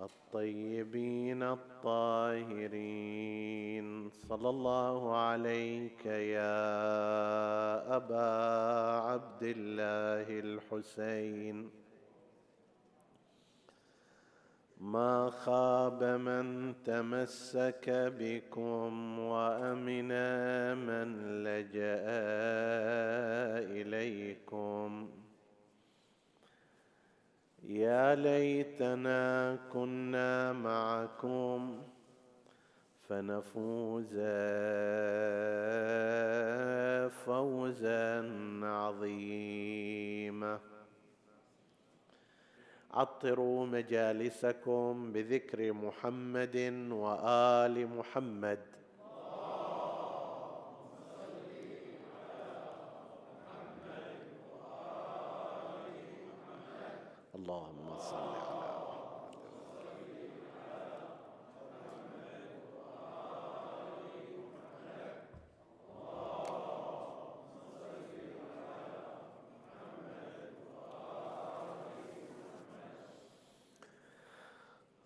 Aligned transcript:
الطيبين 0.00 1.42
الطاهرين. 1.42 2.78
صلى 4.10 4.48
الله 4.48 5.16
عليك 5.16 6.06
يا 6.06 6.56
أبا 7.96 8.30
عبد 9.08 9.42
الله 9.42 10.40
الحسين. 10.40 11.70
ما 14.80 15.30
خاب 15.30 16.04
من 16.04 16.74
تمسك 16.84 17.90
بكم 18.18 19.18
وأمن 19.18 20.12
من 20.86 21.08
لجأ 21.44 22.06
إليكم. 23.82 25.17
يا 27.68 28.14
ليتنا 28.14 29.58
كنا 29.72 30.52
معكم 30.52 31.82
فنفوز 33.08 34.14
فوزا 37.24 38.30
عظيما. 38.62 40.60
عطروا 42.90 43.66
مجالسكم 43.66 45.12
بذكر 45.12 45.72
محمد 45.72 46.56
وآل 46.90 47.88
محمد 47.96 48.58
اللهم 57.34 57.98
صل 57.98 58.16
على 58.16 58.68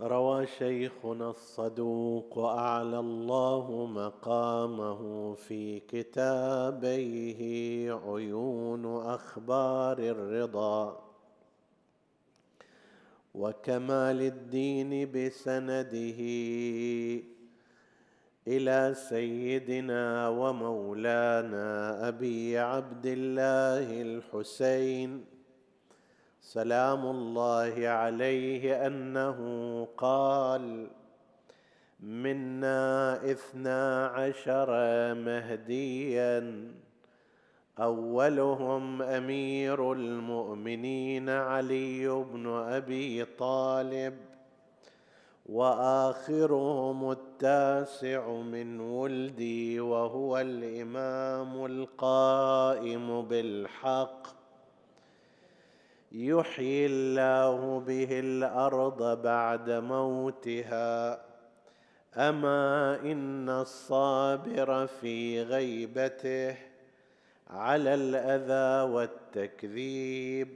روى 0.01 0.47
شيخنا 0.63 1.31
الصدوق 1.31 2.39
أعلى 2.39 2.99
الله 2.99 3.87
مقامه 3.87 5.35
في 5.35 5.81
كتابيه 5.81 7.41
عيون 7.93 8.85
أخبار 9.07 9.99
الرضا. 9.99 11.03
وكمال 13.35 14.21
الدين 14.21 15.13
بسنده 15.13 16.21
إلى 18.49 18.95
سيدنا 18.95 20.29
ومولانا 20.29 22.09
أبي 22.09 22.59
عبد 22.59 23.07
الله 23.07 24.03
الحسين. 24.03 25.32
سلام 26.42 27.07
الله 27.07 27.89
عليه 27.89 28.86
أنه 28.86 29.39
قال 29.97 30.86
منا 32.01 33.14
إثنا 33.30 34.07
عشر 34.07 34.69
مهديا 35.14 36.69
أولهم 37.79 39.03
أمير 39.03 39.92
المؤمنين 39.92 41.29
علي 41.30 42.08
بن 42.08 42.47
أبي 42.47 43.24
طالب 43.24 44.14
وآخرهم 45.47 47.11
التاسع 47.11 48.30
من 48.30 48.80
ولدي 48.80 49.80
وهو 49.80 50.39
الإمام 50.39 51.64
القائم 51.67 53.23
بالحق. 53.23 54.42
يحيي 56.14 56.86
الله 56.86 57.80
به 57.80 58.20
الأرض 58.20 59.23
بعد 59.23 59.70
موتها. 59.70 61.20
أما 62.17 63.00
إن 63.02 63.48
الصابر 63.48 64.86
في 64.86 65.42
غيبته 65.42 66.56
على 67.50 67.95
الأذى 67.95 68.92
والتكذيب 68.92 70.48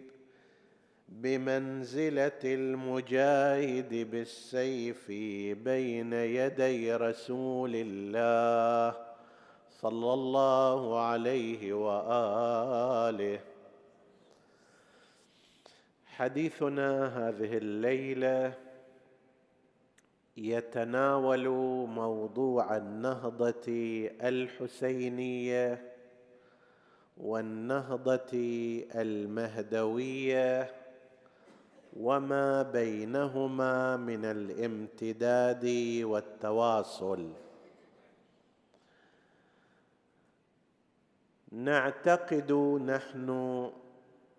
بمنزلة 1.08 2.40
المجاهد 2.44 4.10
بالسيف 4.10 5.08
بين 5.64 6.12
يدي 6.12 6.94
رسول 6.94 7.72
الله 7.74 8.98
صلى 9.70 10.12
الله 10.14 11.00
عليه 11.00 11.72
وآله 11.72 13.40
حديثنا 16.16 17.06
هذه 17.18 17.56
الليلة 17.56 18.54
يتناول 20.36 21.48
موضوع 21.88 22.76
النهضة 22.76 23.68
الحسينية 24.22 25.92
والنهضة 27.16 28.32
المهدوية 28.94 30.74
وما 31.96 32.62
بينهما 32.62 33.96
من 33.96 34.24
الامتداد 34.24 35.64
والتواصل. 36.02 37.32
نعتقد 41.52 42.52
نحن 42.86 43.28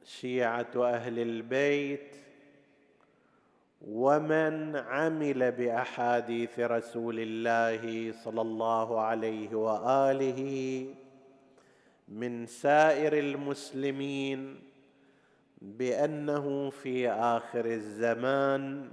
شيعة 0.08 0.68
أهل 0.76 1.20
البيت 1.20 2.16
ومن 3.88 4.76
عمل 4.76 5.52
بأحاديث 5.52 6.60
رسول 6.60 7.20
الله 7.20 8.12
صلى 8.24 8.42
الله 8.42 9.02
عليه 9.02 9.56
وآله 9.56 10.86
من 12.08 12.46
سائر 12.46 13.20
المسلمين 13.20 14.60
بأنه 15.62 16.70
في 16.70 17.10
آخر 17.10 17.66
الزمان 17.66 18.90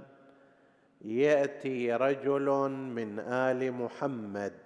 يأتي 1.05 1.93
رجل 1.93 2.49
من 2.71 3.19
آل 3.19 3.71
محمد 3.71 4.64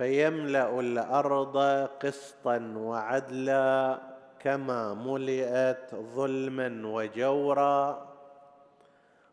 فيملأ 0.00 0.80
الأرض 0.80 1.56
قسطا 2.00 2.72
وعدلا 2.76 3.98
كما 4.38 4.94
ملئت 4.94 5.94
ظلما 5.94 6.86
وجورا. 6.88 8.08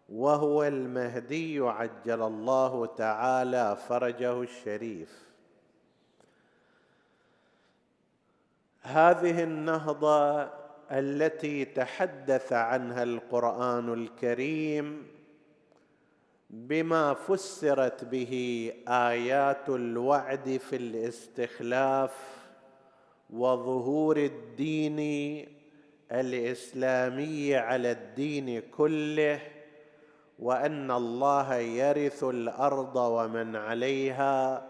وهو 0.09 0.63
المهدي 0.63 1.59
عجل 1.59 2.21
الله 2.21 2.85
تعالى 2.85 3.77
فرجه 3.87 4.41
الشريف. 4.41 5.27
هذه 8.81 9.43
النهضة 9.43 10.49
التي 10.91 11.65
تحدث 11.65 12.53
عنها 12.53 13.03
القرآن 13.03 13.93
الكريم 13.93 15.16
بما 16.49 17.13
فسرت 17.13 18.03
به 18.05 18.73
آيات 18.88 19.69
الوعد 19.69 20.59
في 20.69 20.75
الاستخلاف 20.75 22.11
وظهور 23.29 24.17
الدين 24.17 24.99
الإسلامي 26.11 27.55
على 27.55 27.91
الدين 27.91 28.61
كله 28.61 29.39
وأن 30.39 30.91
الله 30.91 31.55
يرث 31.55 32.23
الأرض 32.23 32.95
ومن 32.95 33.55
عليها 33.55 34.67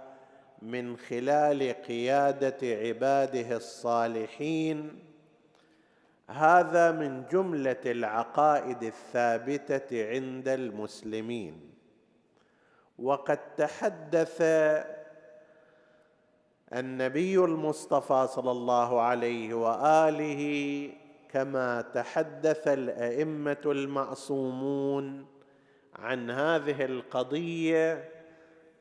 من 0.62 0.97
خلال 0.97 1.74
قيادة 1.74 2.57
عباده 2.63 3.56
الصالحين. 3.56 5.06
هذا 6.29 6.91
من 6.91 7.25
جملة 7.31 7.81
العقائد 7.85 8.83
الثابتة 8.83 10.09
عند 10.09 10.47
المسلمين. 10.47 11.74
وقد 13.00 13.56
تحدث 13.56 14.41
النبي 16.74 17.39
المصطفى 17.39 18.27
صلى 18.27 18.51
الله 18.51 19.01
عليه 19.01 19.53
وآله 19.53 20.44
كما 21.29 21.81
تحدث 21.81 22.68
الأئمة 22.68 23.62
المعصومون 23.65 25.25
عن 25.95 26.31
هذه 26.31 26.85
القضية 26.85 28.09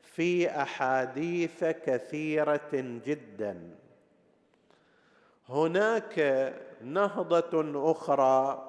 في 0.01 0.49
أحاديث 0.61 1.63
كثيرة 1.63 2.69
جدا. 3.05 3.75
هناك 5.49 6.19
نهضة 6.81 7.91
أخرى 7.91 8.63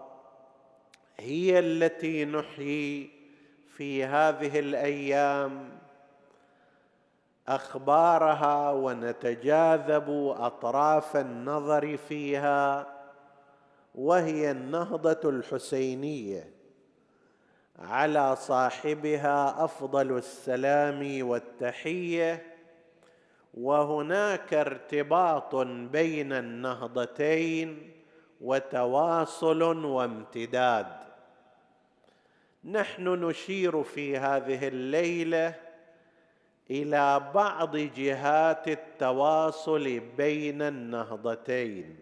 هي 1.16 1.58
التي 1.58 2.25
نحيي 2.25 3.10
في 3.76 4.05
هذه 4.05 4.58
الأيام. 4.58 5.78
أخبارها 7.49 8.70
ونتجاذب 8.70 10.34
أطراف 10.38 11.16
النظر 11.16 11.96
فيها 11.96 12.87
وهي 13.94 14.50
النهضة 14.50 15.31
الحسينية 15.31 16.50
على 17.78 18.37
صاحبها 18.37 19.64
أفضل 19.64 20.16
السلام 20.19 21.28
والتحية 21.28 22.43
وهناك 23.54 24.54
ارتباط 24.54 25.54
بين 25.66 26.32
النهضتين 26.32 27.93
وتواصل 28.40 29.62
وامتداد. 29.85 30.87
نحن 32.64 33.08
نشير 33.08 33.82
في 33.82 34.19
هذه 34.19 34.69
الليلة 34.69 35.55
إلى 36.70 37.31
بعض 37.35 37.76
جهات 37.76 38.69
التواصل 38.69 40.00
بين 40.17 40.62
النهضتين. 40.62 41.96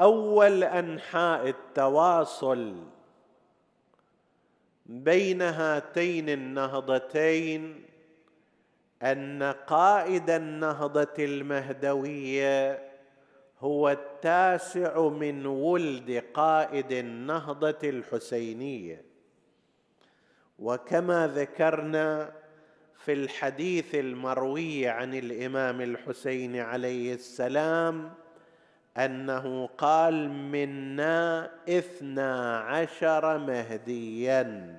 أول 0.00 0.64
أنحاء 0.64 1.48
التواصل 1.48 2.84
بين 4.86 5.42
هاتين 5.42 6.28
النهضتين 6.28 7.84
أن 9.02 9.42
قائد 9.66 10.30
النهضة 10.30 11.14
المهدوية 11.18 12.89
هو 13.60 13.88
التاسع 13.88 15.08
من 15.08 15.46
ولد 15.46 16.24
قائد 16.34 16.92
النهضة 16.92 17.78
الحسينية. 17.84 19.04
وكما 20.58 21.26
ذكرنا 21.26 22.32
في 22.96 23.12
الحديث 23.12 23.94
المروي 23.94 24.88
عن 24.88 25.14
الإمام 25.14 25.80
الحسين 25.80 26.56
عليه 26.56 27.14
السلام 27.14 28.12
أنه 28.96 29.66
قال 29.66 30.30
منا 30.30 31.50
اثنا 31.68 32.58
عشر 32.58 33.38
مهديا. 33.38 34.76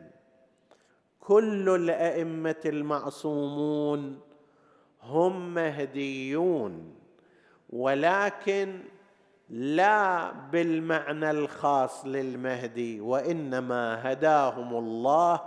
كل 1.20 1.70
الأئمة 1.70 2.62
المعصومون 2.66 4.20
هم 5.02 5.54
مهديون. 5.54 7.01
ولكن 7.72 8.80
لا 9.50 10.32
بالمعنى 10.32 11.32
الخاص 11.32 12.06
للمهدي 12.06 13.02
وإنما 13.02 14.12
هداهم 14.12 14.76
الله 14.78 15.42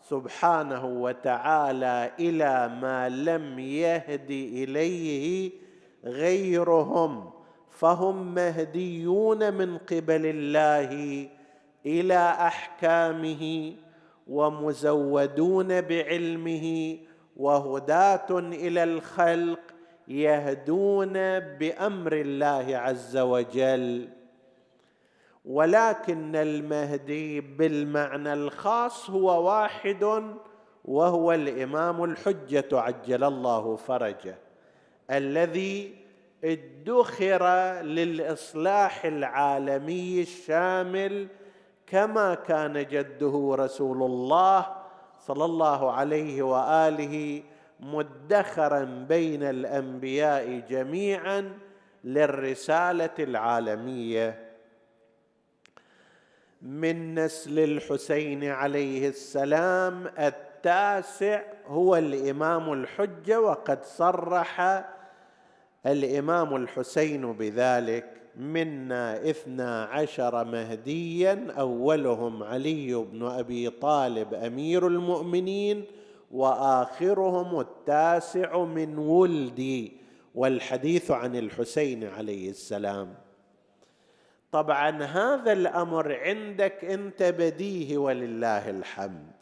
سبحانه 0.00 0.86
وتعالى 0.86 2.10
إلى 2.20 2.78
ما 2.82 3.08
لم 3.08 3.58
يهد 3.58 4.30
إليه 4.30 5.52
غيرهم. 6.04 7.30
فهم 7.70 8.34
مهديون 8.34 9.54
من 9.54 9.78
قبل 9.78 10.26
الله 10.26 11.28
إلى 11.86 12.18
أحكامه 12.40 13.74
ومزودون 14.28 15.80
بعلمه 15.80 16.96
وهداة 17.36 18.26
إلى 18.30 18.84
الخلق 18.84 19.60
يهدون 20.08 21.12
بأمر 21.38 22.12
الله 22.12 22.76
عز 22.76 23.16
وجل. 23.16 24.08
ولكن 25.44 26.36
المهدي 26.36 27.40
بالمعنى 27.40 28.32
الخاص 28.32 29.10
هو 29.10 29.48
واحد 29.48 30.24
وهو 30.84 31.32
الإمام 31.32 32.04
الحجة 32.04 32.68
عجل 32.72 33.24
الله 33.24 33.76
فرجه 33.76 34.38
الذي 35.10 35.94
ادخر 36.44 37.46
للإصلاح 37.82 39.04
العالمي 39.04 40.20
الشامل 40.20 41.28
كما 41.86 42.34
كان 42.34 42.86
جده 42.86 43.56
رسول 43.58 44.02
الله 44.02 44.66
صلى 45.20 45.44
الله 45.44 45.92
عليه 45.92 46.42
وآله 46.42 47.42
مدخرا 47.80 48.84
بين 49.08 49.42
الأنبياء 49.42 50.62
جميعا 50.68 51.58
للرسالة 52.04 53.14
العالمية. 53.18 54.54
من 56.62 57.14
نسل 57.14 57.58
الحسين 57.58 58.44
عليه 58.44 59.08
السلام 59.08 60.06
التاسع 60.18 61.42
هو 61.66 61.96
الإمام 61.96 62.72
الحجة 62.72 63.40
وقد 63.40 63.84
صرح 63.84 64.84
الإمام 65.86 66.56
الحسين 66.56 67.32
بذلك. 67.32 68.10
منا 68.36 69.30
اثنا 69.30 69.84
عشر 69.84 70.44
مهديا 70.44 71.54
أولهم 71.58 72.42
علي 72.42 72.94
بن 72.94 73.26
أبي 73.26 73.70
طالب 73.70 74.34
أمير 74.34 74.86
المؤمنين 74.86 75.84
وآخرهم 76.34 77.60
التاسع 77.60 78.64
من 78.64 78.98
ولدي 78.98 79.92
والحديث 80.34 81.10
عن 81.10 81.36
الحسين 81.36 82.04
عليه 82.04 82.50
السلام. 82.50 83.14
طبعا 84.52 85.02
هذا 85.02 85.52
الأمر 85.52 86.14
عندك 86.14 86.84
أنت 86.84 87.22
بديه 87.22 87.98
ولله 87.98 88.70
الحمد. 88.70 89.32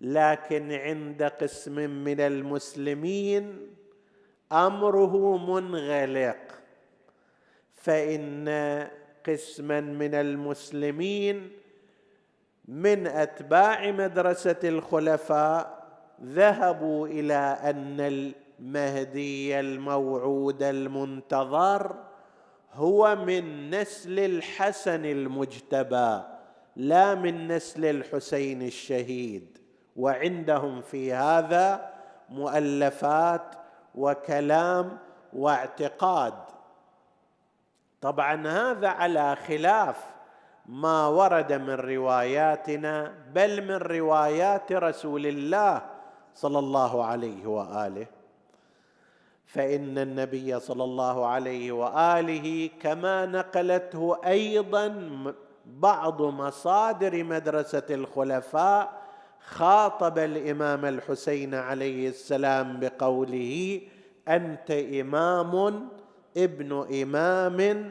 لكن 0.00 0.72
عند 0.72 1.22
قسم 1.22 1.90
من 1.90 2.20
المسلمين 2.20 3.70
أمره 4.52 5.36
منغلق. 5.36 6.38
فإن 7.74 8.48
قسما 9.26 9.80
من 9.80 10.14
المسلمين 10.14 11.50
من 12.68 13.06
أتباع 13.06 13.90
مدرسة 13.90 14.56
الخلفاء 14.64 15.75
ذهبوا 16.22 17.08
إلى 17.08 17.58
أن 17.62 18.00
المهدي 18.00 19.60
الموعود 19.60 20.62
المنتظر 20.62 21.94
هو 22.72 23.16
من 23.16 23.70
نسل 23.70 24.18
الحسن 24.18 25.04
المجتبى 25.04 26.20
لا 26.76 27.14
من 27.14 27.48
نسل 27.48 27.84
الحسين 27.84 28.62
الشهيد. 28.62 29.58
وعندهم 29.96 30.80
في 30.80 31.12
هذا 31.12 31.90
مؤلفات 32.28 33.54
وكلام 33.94 34.98
واعتقاد. 35.32 36.34
طبعا 38.00 38.46
هذا 38.48 38.88
على 38.88 39.36
خلاف 39.36 40.04
ما 40.66 41.06
ورد 41.06 41.52
من 41.52 41.74
رواياتنا 41.74 43.14
بل 43.34 43.64
من 43.64 43.76
روايات 43.76 44.72
رسول 44.72 45.26
الله 45.26 45.95
صلى 46.36 46.58
الله 46.58 47.04
عليه 47.04 47.46
وآله. 47.46 48.06
فإن 49.46 49.98
النبي 49.98 50.60
صلى 50.60 50.84
الله 50.84 51.26
عليه 51.26 51.72
وآله 51.72 52.70
كما 52.80 53.26
نقلته 53.26 54.16
أيضا 54.26 54.86
بعض 55.66 56.22
مصادر 56.22 57.24
مدرسة 57.24 57.82
الخلفاء 57.90 59.02
خاطب 59.46 60.18
الإمام 60.18 60.84
الحسين 60.84 61.54
عليه 61.54 62.08
السلام 62.08 62.80
بقوله 62.80 63.80
أنت 64.28 64.70
إمام 64.70 65.88
ابن 66.36 66.86
إمام 67.02 67.90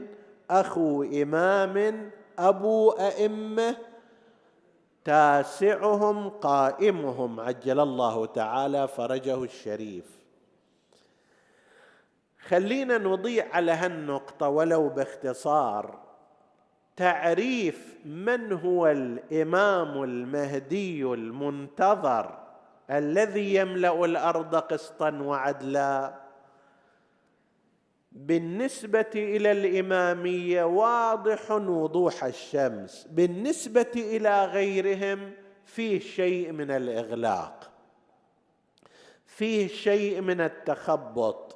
أخو 0.49 1.03
إمام 1.03 2.09
أبو 2.39 2.91
أئمة 2.91 3.75
تاسعهم 5.05 6.29
قائمهم 6.29 7.39
عجل 7.39 7.79
الله 7.79 8.25
تعالى 8.25 8.87
فرجه 8.87 9.43
الشريف. 9.43 10.05
خلينا 12.47 12.97
نضيع 12.97 13.45
على 13.53 13.71
هالنقطة 13.71 14.49
ولو 14.49 14.89
باختصار. 14.89 15.99
تعريف 16.95 17.97
من 18.05 18.53
هو 18.53 18.87
الإمام 18.87 20.03
المهدي 20.03 21.03
المنتظر 21.03 22.39
الذي 22.91 23.55
يملأ 23.55 24.05
الأرض 24.05 24.55
قسطا 24.55 25.11
وعدلا؟ 25.11 26.24
بالنسبة 28.15 29.09
إلى 29.15 29.51
الإمامية 29.51 30.63
واضح 30.63 31.51
وضوح 31.51 32.23
الشمس. 32.23 33.07
بالنسبة 33.11 33.91
إلى 33.95 34.45
غيرهم 34.45 35.31
فيه 35.65 35.99
شيء 35.99 36.51
من 36.51 36.71
الإغلاق 36.71 37.71
فيه 39.25 39.67
شيء 39.67 40.21
من 40.21 40.41
التخبط. 40.41 41.55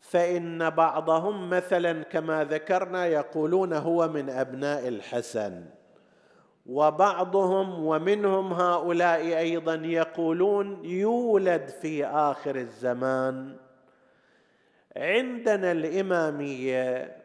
فإن 0.00 0.70
بعضهم 0.70 1.50
مثلا 1.50 2.02
كما 2.02 2.44
ذكرنا 2.44 3.06
يقولون 3.06 3.72
هو 3.72 4.08
من 4.08 4.30
أبناء 4.30 4.88
الحسن 4.88 5.64
وبعضهم 6.66 7.84
ومنهم 7.84 8.52
هؤلاء 8.52 9.38
أيضا 9.38 9.74
يقولون 9.74 10.84
يولد 10.84 11.68
في 11.68 12.06
آخر 12.06 12.56
الزمان. 12.56 13.56
عندنا 14.96 15.72
الإمامية 15.72 17.16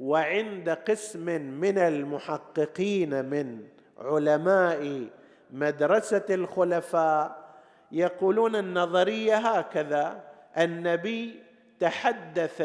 وعند 0.00 0.70
قسم 0.70 1.24
من 1.40 1.78
المحققين 1.78 3.24
من 3.24 3.60
علماء 3.98 5.06
مدرسة 5.50 6.24
الخلفاء 6.30 7.46
يقولون 7.92 8.56
النظرية 8.56 9.36
هكذا 9.36 10.24
النبي 10.58 11.42
تحدث 11.80 12.62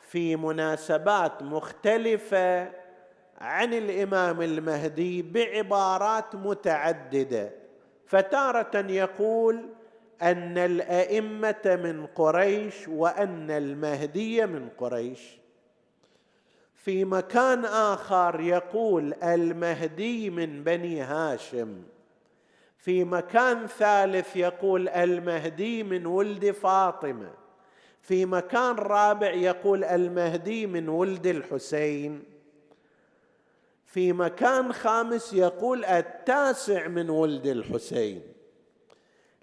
في 0.00 0.36
مناسبات 0.36 1.42
مختلفة 1.42 2.70
عن 3.38 3.74
الإمام 3.74 4.42
المهدي 4.42 5.22
بعبارات 5.22 6.34
متعددة. 6.34 7.50
فتارة 8.06 8.86
يقول 8.90 9.68
أن 10.22 10.58
الأئمة 10.58 11.80
من 11.84 12.06
قريش 12.06 12.88
وأن 12.88 13.50
المهدي 13.50 14.46
من 14.46 14.68
قريش. 14.78 15.20
في 16.74 17.04
مكان 17.04 17.64
آخر 17.64 18.40
يقول 18.40 19.14
المهدي 19.14 20.30
من 20.30 20.64
بني 20.64 21.00
هاشم. 21.00 21.82
في 22.78 23.04
مكان 23.04 23.66
ثالث 23.66 24.36
يقول 24.36 24.88
المهدي 24.88 25.82
من 25.82 26.06
ولد 26.06 26.50
فاطمة. 26.50 27.30
في 28.02 28.26
مكان 28.26 28.74
رابع 28.74 29.30
يقول 29.30 29.84
المهدي 29.84 30.66
من 30.66 30.88
ولد 30.88 31.26
الحسين. 31.26 32.22
في 33.86 34.12
مكان 34.12 34.72
خامس 34.72 35.32
يقول 35.32 35.84
التاسع 35.84 36.88
من 36.88 37.10
ولد 37.10 37.46
الحسين. 37.46 38.29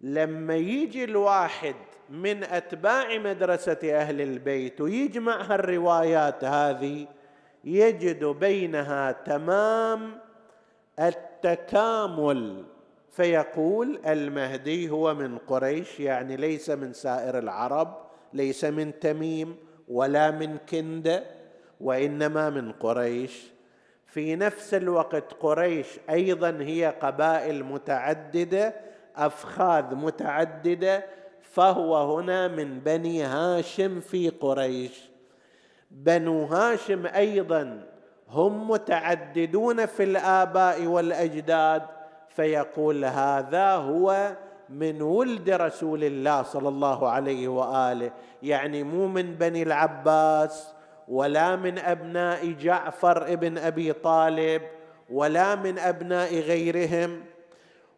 لما 0.02 0.56
يجي 0.56 1.04
الواحد 1.04 1.76
من 2.10 2.44
أتباع 2.44 3.18
مدرسة 3.18 3.80
أهل 3.84 4.22
البيت 4.22 4.82
ويجمع 4.82 5.42
هالروايات 5.42 6.44
هذه 6.44 7.08
يجد 7.64 8.26
بينها 8.26 9.12
تمام 9.12 10.18
التكامل. 11.00 12.64
فيقول 13.12 14.00
المهدي 14.06 14.90
هو 14.90 15.14
من 15.14 15.38
قريش 15.38 16.00
يعني 16.00 16.36
ليس 16.36 16.70
من 16.70 16.94
سائر 16.94 17.40
العرب 17.40 17.98
ليس 18.34 18.66
من 18.66 19.00
تميم 19.00 19.56
ولا 19.88 20.32
من 20.32 20.58
كنده 20.58 21.24
وإنما 21.82 22.50
من 22.50 22.72
قريش. 22.72 23.44
في 24.06 24.36
نفس 24.36 24.74
الوقت 24.74 25.34
قريش 25.34 25.88
أيضا 26.10 26.58
هي 26.62 26.94
قبائل 27.02 27.64
متعددة 27.64 28.87
أفخاذ 29.18 29.96
متعددة 29.96 31.06
فهو 31.42 32.18
هنا 32.18 32.48
من 32.48 32.80
بني 32.80 33.24
هاشم 33.24 34.00
في 34.00 34.30
قريش. 34.30 35.10
بنو 35.92 36.46
هاشم 36.46 37.06
أيضا 37.06 37.84
هم 38.30 38.70
متعددون 38.70 39.86
في 39.86 40.04
الآباء 40.04 40.86
والأجداد 40.86 41.82
فيقول 42.30 43.06
هذا 43.06 43.76
هو 43.76 44.36
من 44.70 45.02
ولد 45.02 45.50
رسول 45.50 46.04
الله 46.04 46.44
صلى 46.44 46.70
الله 46.70 47.10
عليه 47.10 47.48
وآله 47.48 48.12
يعني 48.44 48.84
مو 48.84 49.08
من 49.08 49.36
بني 49.36 49.64
العباس 49.64 50.74
ولا 51.08 51.56
من 51.56 51.80
أبناء 51.80 52.52
جعفر 52.52 53.34
ابن 53.34 53.58
أبي 53.58 53.94
طالب 53.94 54.62
ولا 55.10 55.56
من 55.56 55.80
أبناء 55.80 56.40
غيرهم. 56.40 57.24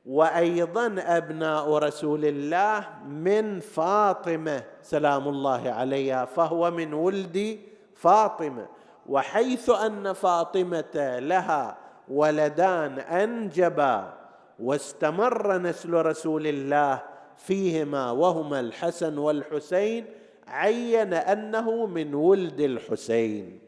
وأيضا 0.09 0.95
أبناء 0.97 1.73
رسول 1.73 2.25
الله 2.25 2.89
من 3.05 3.59
فاطمة 3.59 4.63
سلام 4.81 5.27
الله 5.27 5.69
عليها 5.69 6.25
فهو 6.25 6.71
من 6.71 6.93
ولد 6.93 7.59
فاطمة. 7.95 8.67
وحيث 9.05 9.69
أن 9.69 10.13
فاطمة 10.13 11.19
لها 11.19 11.77
ولدان 12.07 12.99
أنجبا 12.99 14.13
واستمر 14.59 15.57
نسل 15.57 15.93
رسول 15.93 16.47
الله 16.47 17.01
فيهما 17.37 18.11
وهما 18.11 18.59
الحسن 18.59 19.17
والحسين 19.17 20.05
عين 20.47 21.13
أنه 21.13 21.85
من 21.85 22.13
ولد 22.13 22.59
الحسين. 22.59 23.59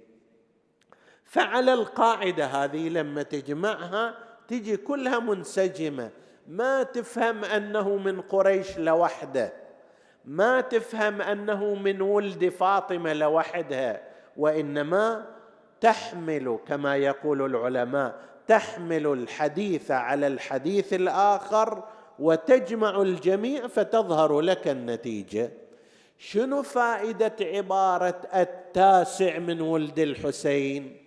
فعلى 1.24 1.74
القاعدة 1.74 2.46
هذه 2.46 2.90
لما 2.90 3.24
تجمعها 3.24 4.14
تجي 4.48 4.78
كلها 4.78 5.20
منسجمة. 5.20 6.21
ما 6.48 6.84
تفهم 6.84 7.46
أنه 7.46 7.98
من 7.98 8.22
قريش 8.22 8.78
لوحده. 8.78 9.54
ما 10.26 10.62
تفهم 10.62 11.22
أنه 11.22 11.76
من 11.76 12.02
ولد 12.02 12.50
فاطمة 12.50 13.14
لوحدها. 13.14 14.02
وإنما 14.38 15.26
تحمل 15.82 16.60
كما 16.68 16.96
يقول 16.96 17.46
العلماء 17.46 18.20
تحمل 18.48 19.08
الحديث 19.08 19.92
على 19.92 20.28
الحديث 20.28 20.94
الآخر 20.94 21.84
وتجمع 22.20 23.02
الجميع 23.02 23.68
فتظهر 23.68 24.42
لك 24.42 24.68
النتيجة. 24.68 25.52
شنو 26.18 26.64
فائدة 26.64 27.36
عبارة 27.42 28.22
التاسع 28.36 29.40
من 29.40 29.62
ولد 29.62 30.00
الحسين؟ 30.00 31.01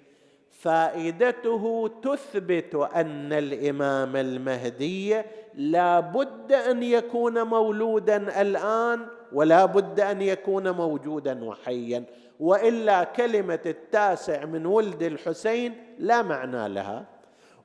فائدته 0.65 1.91
تثبت 2.03 2.75
أن 2.75 3.33
الإمام 3.33 4.17
المهدي 4.17 5.23
لا 5.55 6.01
بد 6.01 6.53
أن 6.53 6.83
يكون 6.83 7.43
مولودا 7.43 8.41
الآن 8.41 9.07
ولا 9.33 9.65
بد 9.65 10.01
أن 10.01 10.23
يكون 10.23 10.71
موجودا 10.71 11.45
وحيا 11.45 12.05
وإلا 12.41 13.05
كلمة 13.05 13.59
التاسع 13.67 14.45
من 14.45 14.67
ولد 14.67 15.03
الحسين 15.03 15.75
لا 15.99 16.23
معنى 16.23 16.69
لها. 16.69 17.07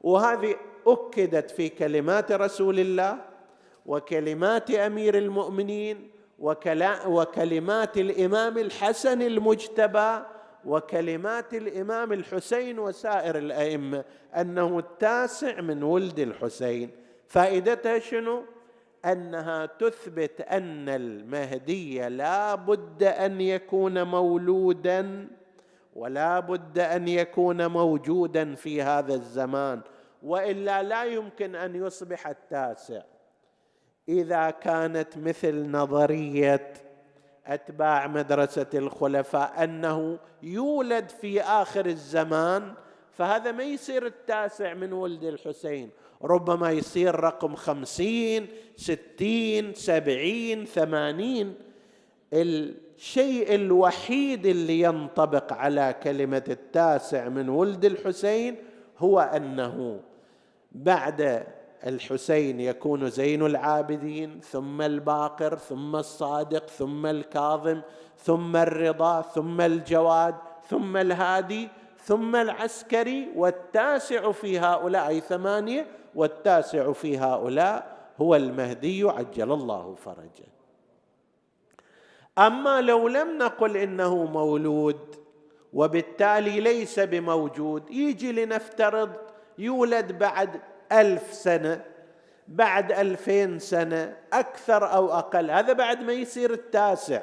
وهذه 0.01 0.56
أكدت 0.88 1.51
في 1.51 1.70
كلمات 1.70 2.32
رسول 2.32 2.79
الله 2.79 3.18
وكلمات 3.86 4.72
أمير 4.72 5.18
المؤمنين 5.18 6.12
وكلمات 7.08 7.98
الإمام 7.98 8.58
الحسن 8.58 9.22
المجتبى 9.22 10.20
وكلمات 10.66 11.54
الإمام 11.54 12.13
الحسين 12.13 12.80
وسائر 12.80 13.38
الأئمة 13.38 14.04
أنه 14.36 14.80
التاسع 14.80 15.62
من 15.62 15.84
ولد 15.84 16.20
الحسين. 16.20 16.89
فائدتها 17.28 18.00
شنو؟ 18.00 18.44
أنها 19.06 19.66
تثبت 19.66 20.42
أن 20.42 20.89
المهدي 20.89 22.10
لا 22.10 22.56
بد 22.56 23.04
أن 23.04 23.42
يكون 23.42 24.04
مولودا 24.04 25.28
ولا 25.96 26.39
بد 26.39 26.80
أن 26.80 27.08
يكون 27.08 27.68
موجودا 27.68 28.56
في 28.56 28.82
هذا 28.82 29.13
الزمان 29.13 29.82
وإلا 30.24 30.84
لا 30.84 31.04
يمكن 31.04 31.56
أن 31.56 31.75
يصبح 31.75 32.28
التاسع. 32.28 33.01
إذا 34.10 34.50
كانت 34.50 35.18
مثل 35.18 35.72
نظرية 35.72 36.74
أتباع 37.48 38.08
مدرسة 38.08 38.67
الخلفاء 38.74 39.63
أنه 39.63 40.19
يولد 40.43 41.10
في 41.10 41.41
آخر 41.41 41.86
الزمان 41.86 42.74
فهذا 43.12 43.51
ما 43.51 43.63
يصير 43.63 44.05
التاسع 44.05 44.74
من 44.74 44.93
ولد 44.93 45.24
الحسين. 45.24 45.89
ربما 46.24 46.72
يصير 46.72 47.15
رقم 47.15 47.55
خمسين 47.55 48.48
ستين 48.75 49.74
سبعين 49.74 50.65
ثمانين. 50.65 51.55
الشيء 52.34 53.55
الوحيد 53.55 54.46
اللي 54.46 54.79
ينطبق 54.81 55.53
على 55.53 55.96
كلمة 56.03 56.43
التاسع 56.50 57.29
من 57.29 57.50
ولد 57.50 57.86
الحسين 57.86 58.55
هو 58.98 59.19
أنه 59.19 60.00
بعد 60.72 61.48
الحسين 61.88 62.59
يكون 62.59 63.09
زين 63.09 63.45
العابدين 63.45 64.39
ثم 64.39 64.81
الباقر 64.81 65.57
ثم 65.57 65.95
الصادق 65.95 66.67
ثم 66.67 67.05
الكاظم 67.05 67.81
ثم 68.17 68.55
الرضا 68.55 69.21
ثم 69.21 69.62
الجواد 69.62 70.36
ثم 70.67 70.98
الهادي 70.98 71.67
ثم 72.03 72.36
العسكري 72.36 73.29
والتاسع 73.36 74.31
في 74.31 74.59
هؤلاء 74.59 75.07
أي 75.07 75.19
ثمانية 75.19 75.88
والتاسع 76.15 76.91
في 76.91 77.17
هؤلاء 77.17 77.98
هو 78.17 78.36
المهدي 78.36 79.03
عجل 79.03 79.51
الله 79.51 79.95
فرجه. 79.95 80.48
أما 82.38 82.81
لو 82.81 83.07
لم 83.07 83.38
نقل 83.38 83.77
إنه 83.77 84.24
مولود 84.24 85.15
وبالتالي 85.74 86.59
ليس 86.59 87.00
بموجود 87.00 87.91
يجي 87.91 88.31
لنفترض 88.31 89.12
يولد 89.57 90.12
بعد 90.12 90.62
ألف 90.91 91.34
سنة 91.34 91.81
بعد 92.48 92.91
ألفين 92.91 93.60
سنة 93.60 94.15
أكثر 94.34 94.93
أو 94.93 95.12
أقل. 95.12 95.51
هذا 95.51 95.74
بعد 95.74 96.03
ما 96.03 96.13
يصير 96.13 96.53
التاسع. 96.53 97.22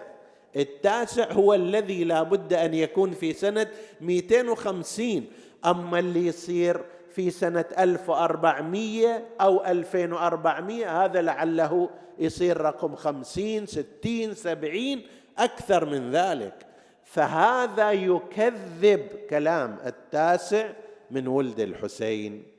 التاسع 0.57 1.33
هو 1.33 1.55
الذي 1.55 2.05
لا 2.05 2.23
بد 2.23 2.53
أن 2.53 2.75
يكون 2.75 3.11
في 3.11 3.33
سنة 3.33 3.67
250 4.01 5.27
أما 5.67 5.99
اللي 5.99 6.27
يصير 6.27 6.81
في 7.15 7.31
سنة 7.31 7.65
1400 7.79 9.23
أو 9.41 9.65
2400 9.65 11.05
هذا 11.05 11.23
لعله 11.23 11.91
يصير 12.19 12.61
رقم 12.61 12.95
50 12.95 13.67
60 13.67 14.35
70 14.35 15.03
أكثر 15.39 15.85
من 15.85 16.11
ذلك. 16.11 16.67
فهذا 17.05 17.93
يكذب 17.93 19.09
كلام 19.31 19.77
التاسع 19.87 20.69
من 21.11 21.29
ولد 21.29 21.61
الحسين. 21.61 22.56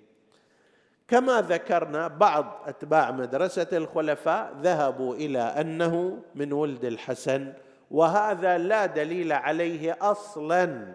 كما 1.07 1.41
ذكرنا 1.41 2.07
بعض 2.07 2.63
أتباع 2.65 3.11
مدرسة 3.11 3.67
الخلفاء 3.73 4.53
ذهبوا 4.61 5.15
إلى 5.15 5.39
أنه 5.39 6.17
من 6.35 6.53
ولد 6.53 6.85
الحسن 6.85 7.53
وهذا 7.91 8.57
لا 8.57 8.85
دليل 8.85 9.31
عليه 9.31 9.97
أصلا 10.01 10.93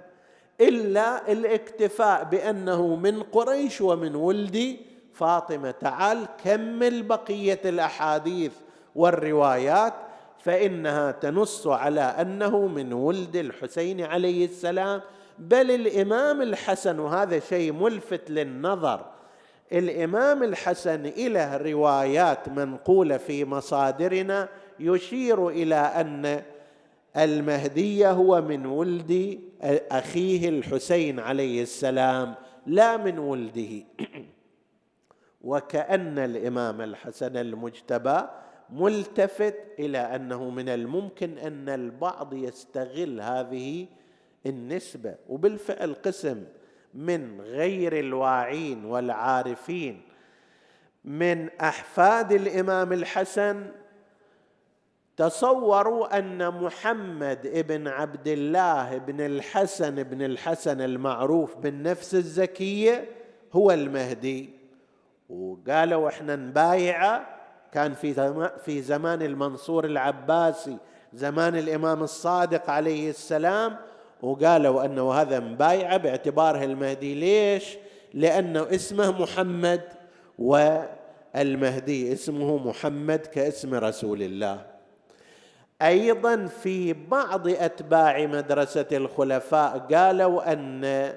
إلا 0.61 1.33
الاكتفاء 1.33 2.25
بأنه 2.25 2.97
من 2.97 3.23
قريش 3.23 3.81
ومن 3.81 4.15
ولد 4.15 4.77
فاطمة. 5.13 5.71
تعال 5.71 6.27
كمل 6.45 7.03
بقية 7.03 7.61
الأحاديث 7.65 8.53
والروايات 8.95 9.95
فإنها 10.39 11.11
تنص 11.11 11.67
على 11.67 12.01
أنه 12.01 12.67
من 12.67 12.93
ولد 12.93 13.37
الحسين 13.37 14.01
عليه 14.01 14.45
السلام. 14.45 15.01
بل 15.39 15.71
الإمام 15.71 16.43
الحسن 16.43 16.99
وهذا 16.99 17.39
شيء 17.39 17.73
ملفت 17.73 18.31
للنظر 18.31 19.05
الإمام 19.73 20.43
الحسن 20.43 21.07
إلى 21.07 21.57
روايات 21.57 22.49
منقوله 22.49 23.17
في 23.17 23.45
مصادرنا 23.45 24.49
يشير 24.81 25.49
إلى 25.49 25.75
أن 25.75 26.43
المهدي 27.17 28.07
هو 28.07 28.43
من 28.43 28.67
ولد 28.67 29.41
أخيه 29.91 30.49
الحسين 30.49 31.21
عليه 31.21 31.63
السلام 31.63 32.35
لا 32.67 32.97
من 32.97 33.19
ولده. 33.19 33.85
وكأن 35.43 36.19
الإمام 36.19 36.81
الحسن 36.81 37.37
المجتبى 37.37 38.21
ملتفت 38.71 39.57
إلى 39.79 39.99
أنه 39.99 40.51
من 40.51 40.69
الممكن 40.69 41.39
أن 41.39 41.69
البعض 41.69 42.35
يستغل 42.35 43.21
هذه 43.21 43.87
النسبة. 44.47 45.15
وبالفعل 45.29 45.95
قسم 45.95 46.45
من 46.95 47.41
غير 47.41 47.99
الواعين 47.99 48.85
والعارفين 48.85 50.03
من 51.05 51.49
أحفاد 51.61 52.33
الإمام 52.33 52.93
الحسن 52.93 53.71
تصوروا 55.17 56.19
أن 56.19 56.49
محمد 56.49 57.47
ابن 57.47 57.89
عبد 57.89 58.29
الله 58.29 58.99
بن 58.99 59.21
الحسن 59.21 60.03
بن 60.03 60.23
الحسن 60.23 60.81
المعروف 60.81 61.57
بالنفس 61.57 62.15
الزكية 62.15 63.09
هو 63.53 63.71
المهدي. 63.71 64.51
وقالوا 65.29 66.09
إحنا 66.09 66.37
نبايعه 66.37 67.27
كان 67.73 67.95
في 67.95 68.33
في 68.65 68.83
زمان 68.83 69.23
المنصور 69.23 69.85
العباسي 69.85 70.79
زمان 71.13 71.57
الإمام 71.57 72.03
الصادق 72.03 72.71
عليه 72.71 73.11
السلام 73.11 73.77
وقالوا 74.23 74.85
أنه 74.85 75.13
هذا 75.13 75.41
مبايعة 75.41 75.97
باعتباره 75.97 76.65
المهدي 76.65 77.15
ليش؟ 77.15 77.77
لأنه 78.15 78.67
اسمه 78.71 79.23
محمد 79.23 79.81
والمهدي 80.39 82.13
اسمه 82.13 82.69
محمد 82.69 83.19
كاسم 83.19 83.75
رسول 83.75 84.23
الله 84.23 84.67
أيضا 85.83 86.47
في 86.47 86.93
بعض 86.93 87.49
أتباع 87.49 88.27
مدرسة 88.27 88.87
الخلفاء 88.93 89.79
قالوا 89.79 90.53
أن 90.53 91.13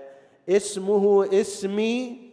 اسمه 0.50 1.30
اسمي 1.34 2.26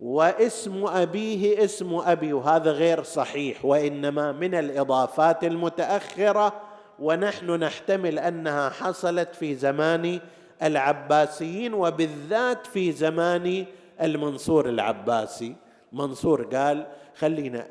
واسم 0.00 0.86
أبيه 0.86 1.64
اسم 1.64 1.94
أبي 1.94 2.32
وهذا 2.32 2.70
غير 2.70 3.02
صحيح 3.02 3.64
وإنما 3.64 4.32
من 4.32 4.54
الإضافات 4.54 5.44
المتأخرة 5.44 6.69
ونحن 7.00 7.50
نحتمل 7.50 8.18
أنها 8.18 8.68
حصلت 8.68 9.34
في 9.34 9.54
زمان 9.54 10.20
العباسيين 10.62 11.74
وبالذات 11.74 12.66
في 12.66 12.92
زمان 12.92 13.66
المنصور 14.00 14.68
العباسي. 14.68 15.56
منصور 15.92 16.42
قال 16.42 16.86
خلينا 17.16 17.66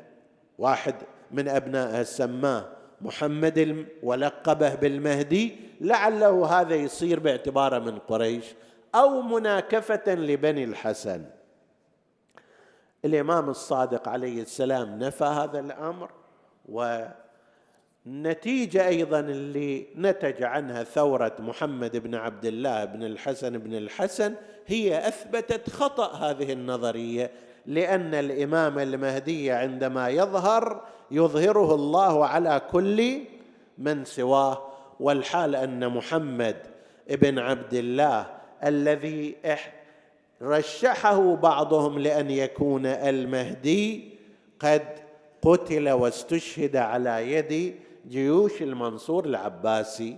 واحد 0.58 0.94
من 1.30 1.48
ابنائه 1.48 2.02
سماه 2.02 2.68
محمد 3.00 3.86
ولقبه 4.02 4.74
بالمهدي 4.74 5.56
لعله 5.80 6.60
هذا 6.60 6.74
يصير 6.74 7.20
باعتباره 7.20 7.78
من 7.78 7.98
قريش 7.98 8.44
أو 8.94 9.22
مناكفة 9.22 10.14
لبني 10.14 10.64
الحسن. 10.64 11.24
الإمام 13.04 13.50
الصادق 13.50 14.08
عليه 14.08 14.42
السلام 14.42 14.98
نفى 14.98 15.24
هذا 15.24 15.60
الأمر 15.60 16.10
والنتيجه 18.06 18.88
أيضا 18.88 19.20
اللي 19.20 19.86
نتج 19.96 20.42
عنها 20.42 20.82
ثورة 20.82 21.36
محمد 21.38 21.96
بن 21.96 22.14
عبد 22.14 22.44
الله 22.44 22.84
بن 22.84 23.02
الحسن 23.02 23.58
بن 23.58 23.74
الحسن 23.74 24.34
هي 24.66 25.08
أثبتت 25.08 25.70
خطأ 25.70 26.12
هذه 26.12 26.52
النظرية 26.52 27.30
لأن 27.66 28.14
الإمام 28.14 28.78
المهدي 28.78 29.50
عندما 29.50 30.08
يظهر 30.08 30.84
يظهره 31.10 31.74
الله 31.74 32.26
على 32.26 32.60
كل 32.72 33.20
من 33.78 34.04
سواه 34.04 34.66
والحال 35.00 35.56
أن 35.56 35.88
محمد 35.88 36.56
بن 37.10 37.38
عبد 37.38 37.74
الله 37.74 38.26
الذي 38.64 39.36
رشحه 40.42 41.34
بعضهم 41.34 41.98
لأن 41.98 42.30
يكون 42.30 42.86
المهدي 42.86 44.10
قد 44.60 44.82
قتل 45.42 45.90
واستشهد 45.90 46.76
على 46.76 47.32
يد 47.32 47.74
جيوش 48.08 48.62
المنصور 48.62 49.24
العباسي 49.24 50.16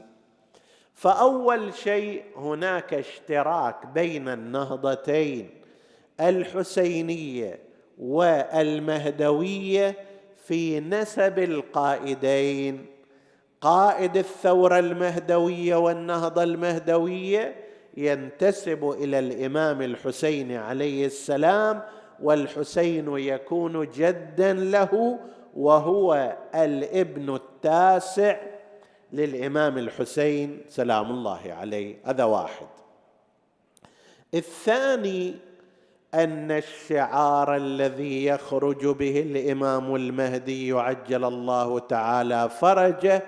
فأول 0.95 1.75
شيء 1.75 2.23
هناك 2.37 2.95
اشتراك 2.95 3.87
بين 3.87 4.29
النهضتين 4.29 5.51
الحسينية 6.21 7.59
والمهدوية 7.99 9.95
في 10.47 10.81
نسب 10.81 11.38
القائدين. 11.38 12.87
قائد 13.61 14.16
الثورة 14.16 14.79
المهدوية 14.79 15.77
والنهضة 15.77 16.42
المهدوية 16.42 17.55
ينتسب 17.97 18.90
إلى 18.99 19.18
الإمام 19.18 19.83
الحسين 19.83 20.53
عليه 20.53 21.07
السلام 21.07 21.83
والحسين 22.23 23.18
يكون 23.18 23.88
جدا 23.90 24.53
له 24.53 25.18
وهو 25.57 26.37
الابن 26.55 27.35
التاسع 27.35 28.37
للإمام 29.12 29.79
الحسين 29.79 30.61
سلام 30.69 31.11
الله 31.11 31.41
عليه. 31.47 31.97
هذا 32.05 32.25
واحد. 32.25 32.67
الثاني 34.35 35.35
أن 36.15 36.51
الشعار 36.51 37.57
الذي 37.57 38.25
يخرج 38.25 38.87
به 38.87 39.21
الإمام 39.21 39.95
المهدي 39.95 40.73
عجل 40.73 41.25
الله 41.25 41.79
تعالى 41.79 42.49
فرجه 42.49 43.23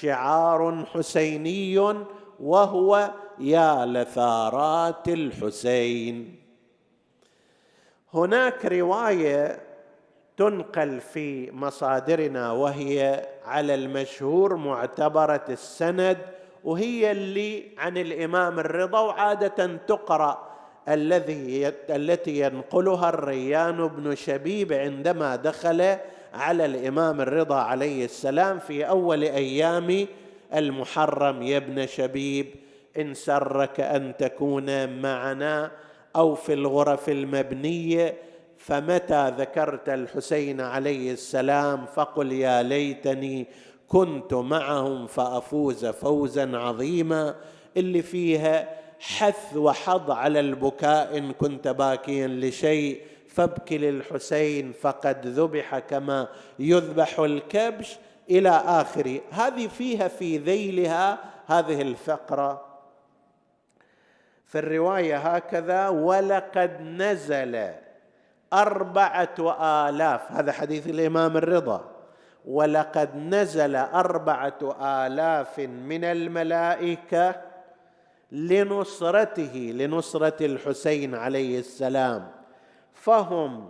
شعار 0.00 0.84
حسيني 0.92 1.94
وهو 2.40 3.10
يا 3.38 3.86
لثارات 3.86 5.08
الحسين. 5.08 6.36
هناك 8.14 8.64
رواية 8.64 9.67
تنقل 10.38 11.00
في 11.00 11.50
مصادرنا 11.50 12.52
وهي 12.52 13.26
على 13.44 13.74
المشهور 13.74 14.56
معتبرة 14.56 15.44
السند 15.48 16.18
وهي 16.64 17.10
اللي 17.10 17.64
عن 17.78 17.96
الإمام 17.96 18.58
الرضا 18.58 19.00
وعادة 19.00 19.66
تقرأ 19.86 20.48
الذي 20.88 21.72
التي 21.90 22.40
ينقلها 22.40 23.08
الريان 23.08 23.88
بن 23.88 24.14
شبيب 24.14 24.72
عندما 24.72 25.36
دخل 25.36 25.96
على 26.34 26.64
الإمام 26.64 27.20
الرضا 27.20 27.56
عليه 27.56 28.04
السلام 28.04 28.58
في 28.58 28.88
أول 28.88 29.22
أيام 29.22 30.06
المحرم. 30.54 31.42
يا 31.42 31.56
ابن 31.56 31.86
شبيب 31.86 32.46
إن 32.98 33.14
سرك 33.14 33.80
أن 33.80 34.16
تكون 34.18 35.00
معنا 35.02 35.70
أو 36.16 36.34
في 36.34 36.52
الغرف 36.52 37.08
المبنية 37.08 38.14
فمتى 38.58 39.34
ذكرت 39.38 39.88
الحسين 39.88 40.60
عليه 40.60 41.12
السلام 41.12 41.86
فقل 41.86 42.32
يا 42.32 42.62
ليتني 42.62 43.46
كنت 43.88 44.34
معهم 44.34 45.06
فأفوز 45.06 45.86
فوزا 45.86 46.56
عظيما 46.56 47.34
اللي 47.76 48.02
فيها 48.02 48.68
حث 49.00 49.56
وحض 49.56 50.10
على 50.10 50.40
البكاء 50.40 51.18
إن 51.18 51.32
كنت 51.32 51.68
باكيا 51.68 52.26
لشيء 52.26 53.00
فابك 53.28 53.72
للحسين 53.72 54.72
فقد 54.72 55.26
ذبح 55.26 55.78
كما 55.78 56.28
يذبح 56.58 57.18
الكبش 57.18 57.96
إلى 58.30 58.50
آخره. 58.50 59.20
هذه 59.30 59.66
فيها 59.66 60.08
في 60.08 60.38
ذيلها 60.38 61.18
هذه 61.46 61.82
الفقرة. 61.82 62.64
في 64.46 64.58
الرواية 64.58 65.16
هكذا 65.16 65.88
ولقد 65.88 66.80
نزل 66.80 67.70
أربعة 68.52 69.56
آلاف. 69.88 70.32
هذا 70.32 70.52
حديث 70.52 70.86
الإمام 70.86 71.36
الرضا. 71.36 71.90
ولقد 72.46 73.16
نزل 73.16 73.76
أربعة 73.76 74.76
آلاف 74.80 75.58
من 75.58 76.04
الملائكة 76.04 77.34
لنصرته 78.32 79.72
لنصرة 79.74 80.46
الحسين 80.46 81.14
عليه 81.14 81.58
السلام. 81.58 82.30
فهم 82.94 83.68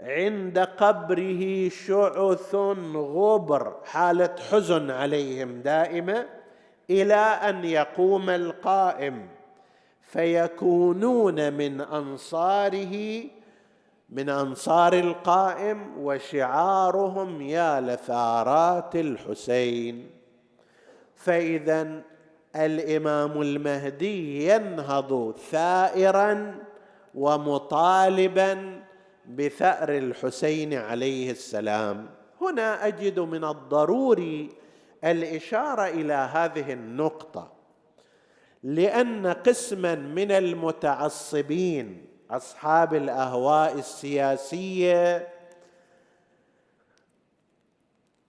عند 0.00 0.58
قبره 0.58 1.68
شعث 1.68 2.54
غبر 2.94 3.76
حالة 3.84 4.34
حزن 4.50 4.90
عليهم 4.90 5.60
دائمة 5.60 6.26
إلى 6.90 7.14
أن 7.14 7.64
يقوم 7.64 8.30
القائم. 8.30 9.28
فيكونون 10.02 11.52
من 11.52 11.80
أنصاره 11.80 13.24
من 14.08 14.28
أنصار 14.28 14.92
القائم 14.92 15.98
وشعارهم 15.98 17.42
يا 17.42 17.80
لثارات 17.80 18.96
الحسين. 18.96 20.10
فإذا 21.14 22.02
الإمام 22.56 23.42
المهدي 23.42 24.48
ينهض 24.48 25.34
ثائرا 25.50 26.54
ومطالبا 27.14 28.82
بثأر 29.26 29.96
الحسين 29.96 30.74
عليه 30.74 31.30
السلام. 31.30 32.08
هنا 32.40 32.86
أجد 32.86 33.20
من 33.20 33.44
الضروري 33.44 34.48
الإشارة 35.04 35.86
إلى 35.86 36.12
هذه 36.12 36.72
النقطة 36.72 37.52
لأن 38.62 39.26
قسما 39.26 39.94
من 39.94 40.32
المتعصبين 40.32 42.07
أصحاب 42.30 42.94
الأهواء 42.94 43.78
السياسية 43.78 45.28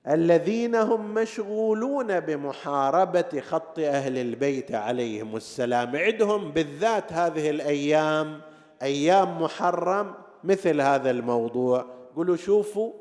الذين 0.08 0.76
هم 0.76 1.14
مشغولون 1.14 2.20
بمحاربة 2.20 3.42
خط 3.42 3.80
أهل 3.80 4.18
البيت 4.18 4.72
عليهم 4.72 5.36
السلام. 5.36 5.96
عندهم 5.96 6.52
بالذات 6.52 7.14
هذه 7.14 7.50
الأيام 7.50 8.42
أيام 8.82 9.42
محرم 9.42 10.14
مثل 10.44 10.82
هذا 10.82 11.12
الموضوع. 11.12 11.86
قولوا 12.16 12.36
شوفوا 12.36 12.94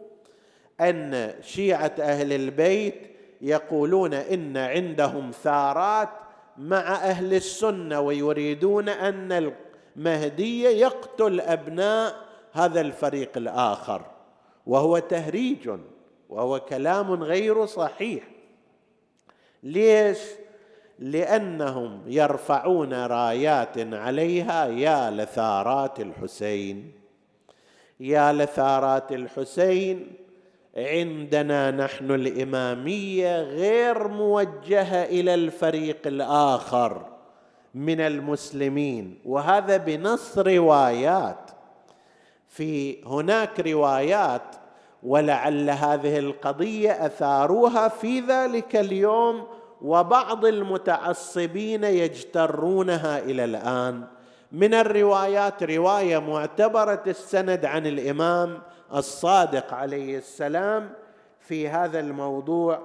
أن 0.80 1.34
شيعة 1.40 1.92
أهل 2.00 2.32
البيت 2.32 2.94
يقولون 3.40 4.14
إن 4.14 4.56
عندهم 4.56 5.30
ثارات 5.42 6.08
مع 6.56 6.94
أهل 6.94 7.34
السنة 7.34 8.00
ويريدون 8.00 8.88
أن 8.88 9.32
المهدي 9.98 10.62
يقتل 10.62 11.40
أبناء 11.40 12.14
هذا 12.52 12.80
الفريق 12.80 13.30
الآخر 13.37 14.02
وهو 14.66 14.98
تهريج 14.98 15.70
وهو 16.28 16.61
كلام 16.61 17.22
غير 17.22 17.66
صحيح. 17.66 18.24
ليش؟ 19.62 20.18
لأنهم 20.98 22.02
يرفعون 22.06 22.92
رايات 22.92 23.78
عليها 23.78 24.66
يا 24.66 25.11
لثارات 25.11 26.00
الحسين. 26.00 26.92
يا 28.00 28.32
لثارات 28.32 29.12
الحسين 29.12 30.12
عندنا 30.76 31.70
نحن 31.70 32.11
الإمامية 32.11 33.42
غير 33.42 34.08
موجهة 34.08 35.04
إلى 35.04 35.34
الفريق 35.34 36.06
الآخر. 36.06 37.17
من 37.74 38.00
المسلمين. 38.00 39.18
وهذا 39.24 39.76
بنص 39.76 40.38
روايات. 40.38 41.50
في 42.48 43.04
هناك 43.04 43.61
روايات 43.61 44.42
ولعل 45.02 45.70
هذه 45.70 46.18
القضية 46.18 47.07
أثاروها 47.07 47.88
في 47.88 48.20
ذلك 48.20 48.76
اليوم 48.76 49.46
وبعض 49.83 50.44
المتعصبين 50.44 51.85
يجترونها 51.85 53.18
إلى 53.18 53.44
الآن. 53.44 54.04
من 54.52 54.74
الروايات 54.74 55.62
رواية 55.62 56.18
معتبرة 56.18 57.02
السند 57.07 57.64
عن 57.64 57.87
الإمام 57.87 58.59
الصادق 58.94 59.74
عليه 59.74 60.18
السلام. 60.18 60.90
في 61.40 61.68
هذا 61.68 62.00
الموضوع 62.00 62.81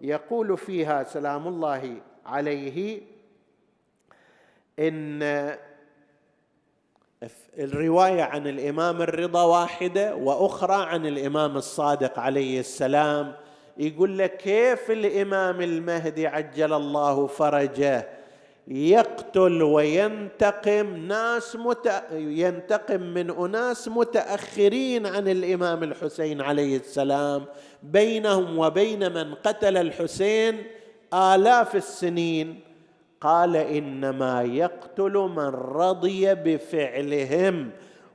يقول 0.00 0.58
فيها 0.58 1.04
سلام 1.04 1.48
الله 1.48 1.96
عليه 2.26 3.00
إن 4.78 5.56
الرواية 7.58 8.22
عن 8.22 8.46
الإمام 8.46 9.02
الرضا 9.02 9.42
واحدة 9.42 10.16
وأخرى 10.16 10.84
عن 10.84 11.06
الإمام 11.06 11.56
الصادق 11.56 12.18
عليه 12.18 12.60
السلام. 12.60 13.32
يقول 13.78 14.18
لك 14.18 14.36
كيف 14.36 14.90
الإمام 14.90 15.60
المهدي 15.60 16.26
عجل 16.26 16.72
الله 16.72 17.26
فرجه؟ 17.26 18.08
يقتل 18.68 19.62
وينتقم 19.62 20.96
ناس 20.96 21.56
مت... 21.56 22.04
ينتقم 22.12 23.00
من 23.00 23.30
أناس 23.30 23.88
متأخرين 23.88 25.06
عن 25.06 25.28
الإمام 25.28 25.82
الحسين 25.82 26.40
عليه 26.40 26.76
السلام. 26.76 27.44
بينهم 27.82 28.58
وبين 28.58 29.12
من 29.12 29.34
قتل 29.34 29.76
الحسين 29.76 30.62
آلاف 31.14 31.76
السنين. 31.76 32.65
قال 33.26 33.56
إنما 33.56 34.42
يقتل 34.42 35.12
من 35.12 35.48
رضي 35.54 36.34
بفعلهم 36.34 37.70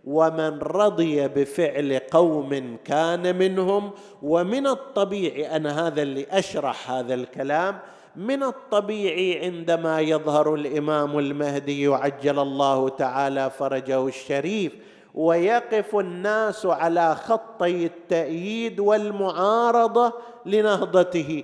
ومن 0.05 0.59
رضي 0.59 1.27
بفعل 1.27 1.99
قوم 2.11 2.77
كان 2.85 3.37
منهم. 3.37 3.91
ومن 4.21 4.67
الطبيعي 4.67 5.55
أنا 5.55 5.87
هذا 5.87 6.01
اللي 6.01 6.25
أشرح 6.31 6.91
هذا 6.91 7.13
الكلام 7.13 7.79
من 8.15 8.43
الطبيعي 8.43 9.45
عندما 9.45 9.99
يظهر 9.99 10.55
الإمام 10.55 11.19
المهدي 11.19 11.87
عجل 11.87 12.39
الله 12.39 12.89
تعالى 12.89 13.49
فرجه 13.49 14.07
الشريف 14.07 14.75
ويقف 15.15 15.95
الناس 15.95 16.65
على 16.65 17.15
خطي 17.15 17.85
التأييد 17.85 18.79
والمعارضة 18.79 20.13
لنهضته. 20.45 21.43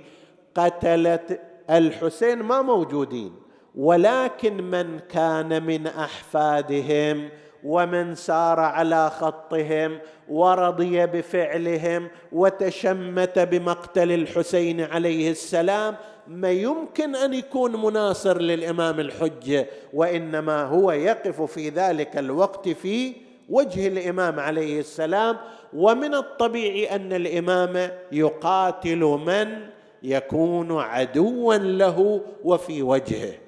قتلت 0.54 1.40
الحسين 1.70 2.38
ما 2.38 2.62
موجودين. 2.62 3.47
ولكن 3.78 4.70
من 4.70 4.98
كان 4.98 5.62
من 5.62 5.86
أحفادهم 5.86 7.28
ومن 7.64 8.14
سار 8.14 8.60
على 8.60 9.10
خطهم 9.10 9.98
ورضي 10.28 11.06
بفعلهم 11.06 12.08
وتشمت 12.32 13.38
بمقتل 13.38 14.12
الحسين 14.12 14.80
عليه 14.80 15.30
السلام 15.30 15.96
ما 16.28 16.50
يمكن 16.50 17.16
أن 17.16 17.34
يكون 17.34 17.82
مناصر 17.82 18.40
للإمام 18.40 19.00
الحجة 19.00 19.66
وإنما 19.94 20.62
هو 20.64 20.92
يقف 20.92 21.42
في 21.42 21.68
ذلك 21.68 22.18
الوقت 22.18 22.68
في 22.68 23.12
وجه 23.48 23.88
الإمام 23.88 24.40
عليه 24.40 24.80
السلام. 24.80 25.36
ومن 25.74 26.14
الطبيعي 26.14 26.96
أن 26.96 27.12
الإمام 27.12 27.90
يقاتل 28.12 28.98
من 29.26 29.66
يكون 30.02 30.80
عدوا 30.80 31.54
له 31.54 32.20
وفي 32.44 32.82
وجهه. 32.82 33.47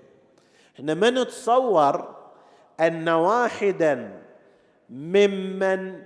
إحنا 0.81 0.95
ما 0.95 1.11
نتصور 1.11 2.09
أن 2.81 3.09
واحدا 3.09 4.21
ممن 4.91 6.03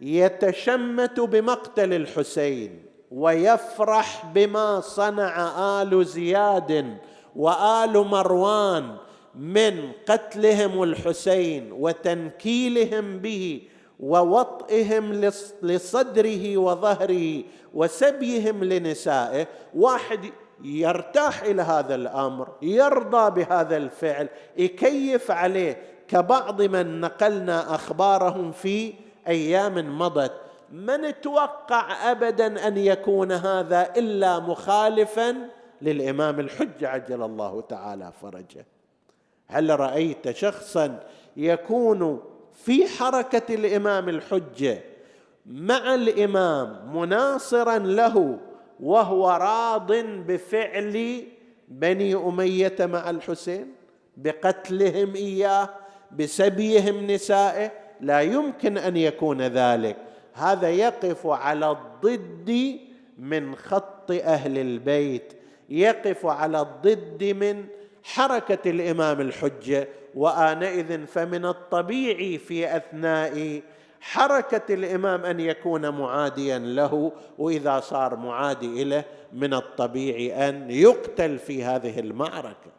يتشمت 0.00 1.20
بمقتل 1.20 1.94
الحسين 1.94 2.82
ويفرح 3.10 4.26
بما 4.34 4.80
صنع 4.80 5.82
آل 5.82 6.04
زياد 6.04 6.96
وآل 7.36 7.92
مروان 7.92 8.96
من 9.34 9.92
قتلهم 10.08 10.82
الحسين 10.82 11.72
وتنكيلهم 11.72 13.18
به 13.18 13.62
ووطئهم 14.00 15.30
لصدره 15.62 16.56
وظهره 16.56 17.42
وسبيهم 17.74 18.64
لنسائه 18.64 19.46
واحد 19.74 20.20
يرتاح 20.62 21.42
إلى 21.42 21.62
هذا 21.62 21.94
الأمر 21.94 22.48
يرضى 22.62 23.44
بهذا 23.44 23.76
الفعل 23.76 24.28
يكيف 24.56 25.30
عليه. 25.30 25.82
كبعض 26.08 26.62
من 26.62 27.00
نقلنا 27.00 27.74
أخبارهم 27.74 28.52
في 28.52 28.94
أيام 29.28 29.98
مضت 29.98 30.32
ما 30.72 30.96
نتوقع 30.96 32.10
ابدا 32.10 32.68
أن 32.68 32.76
يكون 32.76 33.32
هذا 33.32 33.92
إلا 33.96 34.38
مخالفا 34.38 35.36
للإمام 35.82 36.40
الحجه 36.40 36.88
عجل 36.88 37.22
الله 37.22 37.60
تعالى 37.60 38.12
فرجه. 38.22 38.66
هل 39.46 39.80
رأيت 39.80 40.30
شخصا 40.30 41.00
يكون 41.36 42.22
في 42.54 42.88
حركة 42.88 43.54
الإمام 43.54 44.08
الحجه 44.08 44.82
مع 45.46 45.94
الإمام 45.94 46.96
مناصرا 46.96 47.78
له 47.78 48.38
وهو 48.80 49.30
راض 49.30 49.92
بفعل 50.26 51.22
بني 51.68 52.14
أمية 52.14 52.76
مع 52.80 53.10
الحسين 53.10 53.72
بقتلهم 54.16 55.14
إياه 55.14 55.68
بسبيهم 56.18 57.06
نسائه. 57.06 57.72
لا 58.00 58.20
يمكن 58.20 58.78
أن 58.78 58.96
يكون 58.96 59.42
ذلك. 59.42 59.96
هذا 60.32 60.70
يقف 60.70 61.26
على 61.26 61.70
الضد 61.70 62.78
من 63.18 63.56
خط 63.56 64.10
أهل 64.10 64.58
البيت 64.58 65.32
يقف 65.68 66.26
على 66.26 66.60
الضد 66.60 67.24
من 67.24 67.64
حركة 68.02 68.70
الإمام 68.70 69.20
الحجة. 69.20 69.88
وآنئذ 70.14 71.06
فمن 71.06 71.44
الطبيعي 71.44 72.38
في 72.38 72.76
أثناء 72.76 73.62
حركة 74.12 74.74
الإمام 74.74 75.24
أن 75.24 75.40
يكون 75.40 75.88
معاديا 75.88 76.58
له 76.58 77.12
وإذا 77.38 77.80
صار 77.80 78.16
معادي 78.16 78.84
له 78.84 79.04
من 79.32 79.54
الطبيعي 79.54 80.48
أن 80.48 80.70
يقتل 80.70 81.38
في 81.38 81.64
هذه 81.64 82.00
المعركة. 82.00 82.70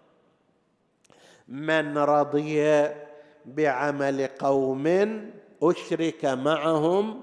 من 1.48 1.98
رضي 1.98 2.88
بعمل 3.46 4.28
قوم 4.28 4.88
أشرك 5.64 6.26
معهم 6.26 7.22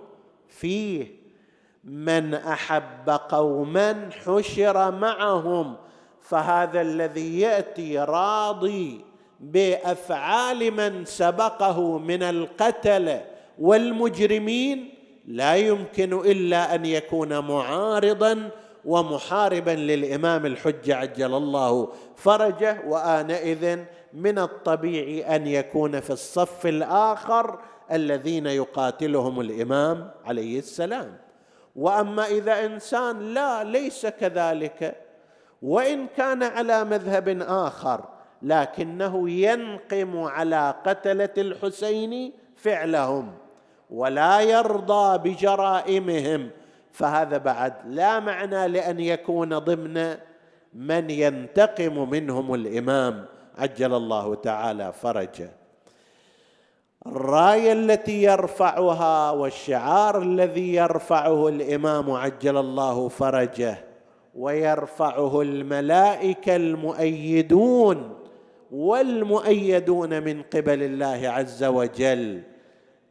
فيه. 0.49 1.07
من 1.85 2.35
أحب 2.35 3.11
قوما 3.29 4.11
حشر 4.25 4.91
معهم. 4.91 5.77
فهذا 6.21 6.81
الذي 6.81 7.41
يأتي 7.41 7.99
راضي 7.99 9.05
بأفعال 9.41 10.71
من 10.71 11.05
سبقه 11.05 11.99
من 11.99 12.23
القتله 12.23 13.34
والمجرمين 13.59 14.95
لا 15.27 15.57
يمكن 15.57 16.13
إلا 16.13 16.75
أن 16.75 16.87
يكون 16.87 17.39
معارضا 17.39 18.51
ومحاربا 18.85 19.71
للإمام 19.71 20.47
الحجة 20.47 20.97
عجل 20.97 21.35
الله 21.35 21.89
فرجه 22.17 22.83
وآنئذ 22.87 23.79
من 24.13 24.39
الطبيعي 24.39 25.37
أن 25.37 25.47
يكون 25.47 26.01
في 26.01 26.11
الصف 26.11 26.67
الآخر 26.67 27.59
الذين 27.93 28.47
يقاتلهم 28.47 29.41
الإمام 29.41 30.11
عليه 30.25 30.59
السلام. 30.59 31.19
وأما 31.77 32.27
إذا 32.27 32.67
إنسان 32.67 33.35
لا 33.35 33.65
ليس 33.65 34.07
كذلك. 34.07 34.97
وإن 35.63 36.07
كان 36.17 36.43
على 36.43 36.85
مذهب 36.85 37.29
آخر 37.49 38.05
لكنه 38.43 39.31
ينقم 39.31 40.19
على 40.23 40.75
قتلة 40.87 41.35
الحسين 41.39 42.33
فعلهم. 42.57 43.44
ولا 43.91 44.41
يرضى 44.41 45.31
بجرائمهم 45.31 46.51
فهذا 46.93 47.39
بعد 47.39 47.75
لا 47.87 48.21
معنى 48.21 48.69
لأن 48.69 49.01
يكون 49.01 49.59
ضمن 49.59 50.17
من 50.75 51.11
ينتقم 51.11 52.11
منهم 52.11 52.55
الإمام. 52.55 53.25
عجل 53.59 53.95
الله 53.95 54.35
تعالى 54.35 54.93
فرجه. 54.93 55.51
الراية 57.07 57.73
التي 57.73 58.23
يرفعها 58.23 59.31
والشعار 59.31 60.23
الذي 60.23 60.75
يرفعه 60.75 61.49
الإمام 61.49 62.11
عجل 62.11 62.57
الله 62.57 63.09
فرجه 63.09 63.85
ويرفعه 64.35 65.43
الملائكة 65.43 66.57
المؤيدون 66.57 68.15
والمؤيدون 68.71 70.23
من 70.23 70.43
قبل 70.43 70.83
الله 70.83 71.29
عز 71.29 71.65
وجل. 71.65 72.54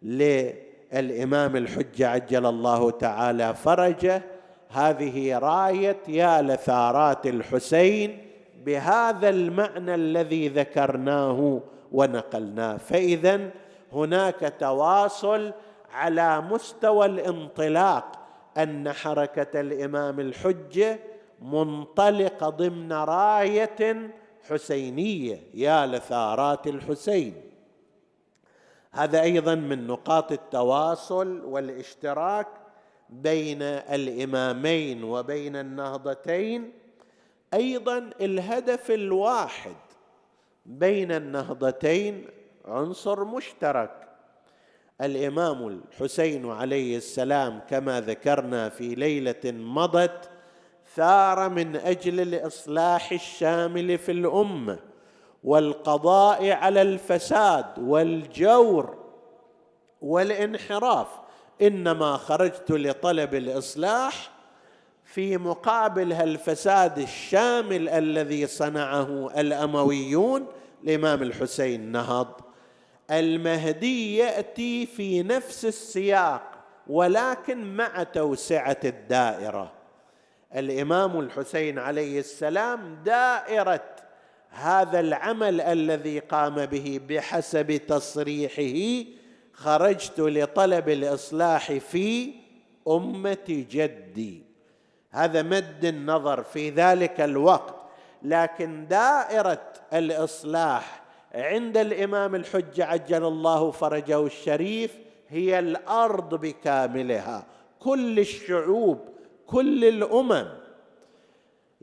للإمام 0.03 1.55
الحجه 1.55 2.07
عجل 2.07 2.45
الله 2.45 2.91
تعالى 2.91 3.53
فرجه. 3.53 4.21
هذه 4.69 5.37
راية 5.37 5.97
يا 6.07 6.41
لثارات 6.41 7.27
الحسين 7.27 8.17
بهذا 8.65 9.29
المعنى 9.29 9.95
الذي 9.95 10.47
ذكرناه 10.47 11.61
ونقلناه. 11.91 12.77
فإذا 12.77 13.49
هناك 13.93 14.53
تواصل 14.59 15.51
على 15.93 16.41
مستوى 16.41 17.05
الانطلاق 17.05 18.05
أن 18.57 18.91
حركة 18.91 19.61
الإمام 19.61 20.19
الحجه 20.19 20.99
منطلقه 21.41 22.49
ضمن 22.49 22.93
راية 22.93 24.09
حسينية 24.49 25.39
يا 25.53 25.85
لثارات 25.85 26.67
الحسين. 26.67 27.33
هذا 28.93 29.21
أيضا 29.21 29.55
من 29.55 29.87
نقاط 29.87 30.31
التواصل 30.31 31.41
والاشتراك 31.45 32.47
بين 33.09 33.61
الإمامين 33.61 35.03
وبين 35.03 35.55
النهضتين. 35.55 36.71
أيضا 37.53 38.09
الهدف 38.21 38.91
الواحد 38.91 39.75
بين 40.65 41.11
النهضتين 41.11 42.25
عنصر 42.65 43.23
مشترك. 43.23 44.09
الإمام 45.01 45.67
الحسين 45.67 46.51
عليه 46.51 46.97
السلام 46.97 47.59
كما 47.69 48.01
ذكرنا 48.01 48.69
في 48.69 48.95
ليلة 48.95 49.41
مضت 49.45 50.29
ثار 50.95 51.49
من 51.49 51.75
أجل 51.75 52.19
الإصلاح 52.19 53.11
الشامل 53.11 53.97
في 53.97 54.11
الأمة. 54.11 54.79
والقضاء 55.43 56.51
على 56.51 56.81
الفساد 56.81 57.65
والجور 57.77 58.97
والانحراف. 60.01 61.07
إنما 61.61 62.17
خرجت 62.17 62.71
لطلب 62.71 63.35
الإصلاح 63.35 64.31
في 65.03 65.37
مقابل 65.37 66.13
هالفساد 66.13 66.99
الشامل 66.99 67.89
الذي 67.89 68.47
صنعه 68.47 69.39
الأمويون 69.39 70.47
الإمام 70.83 71.23
الحسين 71.23 71.91
نهض. 71.91 72.27
المهدي 73.11 74.17
يأتي 74.17 74.85
في 74.85 75.23
نفس 75.23 75.65
السياق 75.65 76.41
ولكن 76.87 77.75
مع 77.75 78.03
توسعة 78.03 78.79
الدائرة. 78.85 79.71
الإمام 80.55 81.19
الحسين 81.19 81.79
عليه 81.79 82.19
السلام 82.19 82.97
دائرة 83.05 83.92
هذا 84.53 84.99
العمل 84.99 85.61
الذي 85.61 86.19
قام 86.19 86.65
به 86.65 86.99
بحسب 87.09 87.77
تصريحه 87.77 89.09
خرجت 89.53 90.19
لطلب 90.19 90.89
الإصلاح 90.89 91.71
في 91.73 92.33
أمة 92.87 93.65
جدي. 93.71 94.43
هذا 95.11 95.41
مد 95.41 95.85
النظر 95.85 96.43
في 96.43 96.69
ذلك 96.69 97.21
الوقت. 97.21 97.75
لكن 98.23 98.87
دائرة 98.87 99.73
الإصلاح 99.93 101.03
عند 101.35 101.77
الإمام 101.77 102.35
الحجه 102.35 102.85
عجل 102.85 103.25
الله 103.25 103.71
فرجه 103.71 104.25
الشريف 104.25 104.97
هي 105.29 105.59
الأرض 105.59 106.35
بكاملها. 106.35 107.45
كل 107.79 108.19
الشعوب 108.19 108.99
كل 109.47 109.85
الأمم 109.85 110.62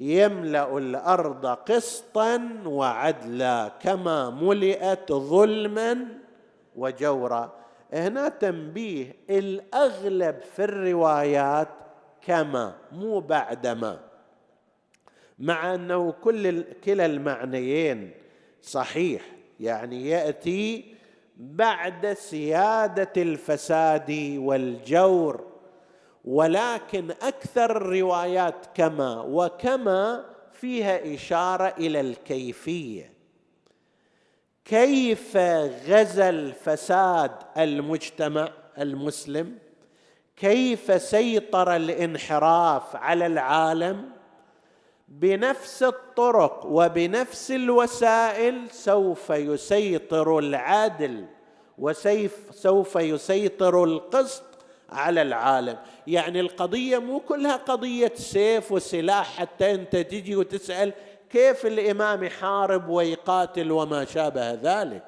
يملأ 0.01 0.79
الأرض 0.79 1.47
قسطا 1.47 2.49
وعدلا 2.67 3.73
كما 3.81 4.31
ملئت 4.31 5.13
ظلما 5.13 6.07
وجورا. 6.77 7.53
هنا 7.93 8.29
تنبيه 8.29 9.15
الأغلب 9.31 10.41
في 10.57 10.65
الروايات 10.65 11.69
كما 12.27 12.75
مو 12.93 13.21
بعدما 13.21 14.01
مع 15.39 15.75
أنه 15.75 16.13
كل 16.13 16.63
كلا 16.63 17.07
المعنيين 17.07 18.11
صحيح 18.63 19.23
يعني 19.61 20.09
يأتي 20.09 20.95
بعد 21.37 22.13
سيادة 22.13 23.13
الفساد 23.17 24.37
والجور. 24.39 25.50
ولكن 26.24 27.11
أكثر 27.11 27.76
الروايات 27.76 28.66
كما 28.74 29.20
وكما 29.20 30.24
فيها 30.52 31.14
إشارة 31.14 31.74
إلى 31.78 32.00
الكيفية. 32.00 33.12
كيف 34.64 35.37
غزا 35.88 36.28
الفساد 36.28 37.30
المجتمع 37.59 38.48
المسلم؟ 38.78 39.59
كيف 40.37 41.02
سيطر 41.02 41.76
الانحراف 41.76 42.96
على 42.96 43.26
العالم؟ 43.26 44.11
بنفس 45.09 45.83
الطرق 45.83 46.66
وبنفس 46.66 47.50
الوسائل 47.50 48.70
سوف 48.70 49.30
يسيطر 49.30 50.38
العدل 50.38 51.26
وسيف 51.78 52.48
سوف 52.50 52.96
يسيطر 52.96 53.85
القسط 53.85 54.50
على 54.92 55.22
العالم. 55.22 55.76
يعني 56.07 56.40
القضية 56.40 56.98
مو 56.98 57.20
كلها 57.20 57.57
قضية 57.57 58.12
سيف 58.14 58.72
وسلاح 58.72 59.37
حتى 59.38 59.74
أنت 59.74 59.96
تجي 59.96 60.37
وتسأل 60.37 60.92
كيف 61.31 61.66
الإمام 61.66 62.24
يحارب 62.24 62.88
ويقاتل 62.88 63.72
وما 63.72 64.05
شابه 64.05 64.53
ذلك. 64.53 65.03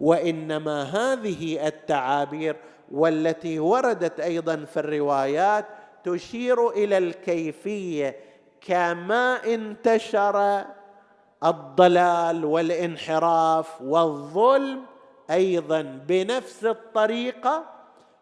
وإنما 0.00 0.82
هذه 0.82 1.66
التعابير 1.66 2.56
والتي 2.92 3.58
وردت 3.58 4.20
أيضا 4.20 4.56
في 4.56 4.80
الروايات 4.80 5.66
تشير 6.04 6.70
إلى 6.70 6.98
الكيفية 6.98 8.16
كما 8.60 9.54
انتشر 9.54 10.64
الضلال 11.44 12.44
والانحراف 12.44 13.82
والظلم 13.82 14.82
أيضا 15.30 15.82
بنفس 15.82 16.64
الطريقة 16.64 17.64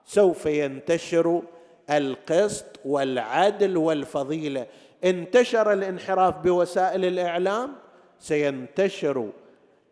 سوف 0.06 0.46
ينتشر 0.46 1.42
القسط 1.90 2.80
والعدل 2.84 3.76
والفضيلة. 3.76 4.66
انتشر 5.04 5.72
الانحراف 5.72 6.36
بوسائل 6.36 7.04
الإعلام 7.04 7.72
سينتشر 8.18 9.28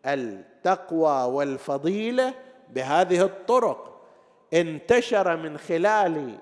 التقوى 0.05 1.33
والفضيلة 1.33 2.33
بهذه 2.73 3.21
الطرق. 3.21 4.01
انتشر 4.53 5.37
من 5.37 5.57
خلال 5.57 6.35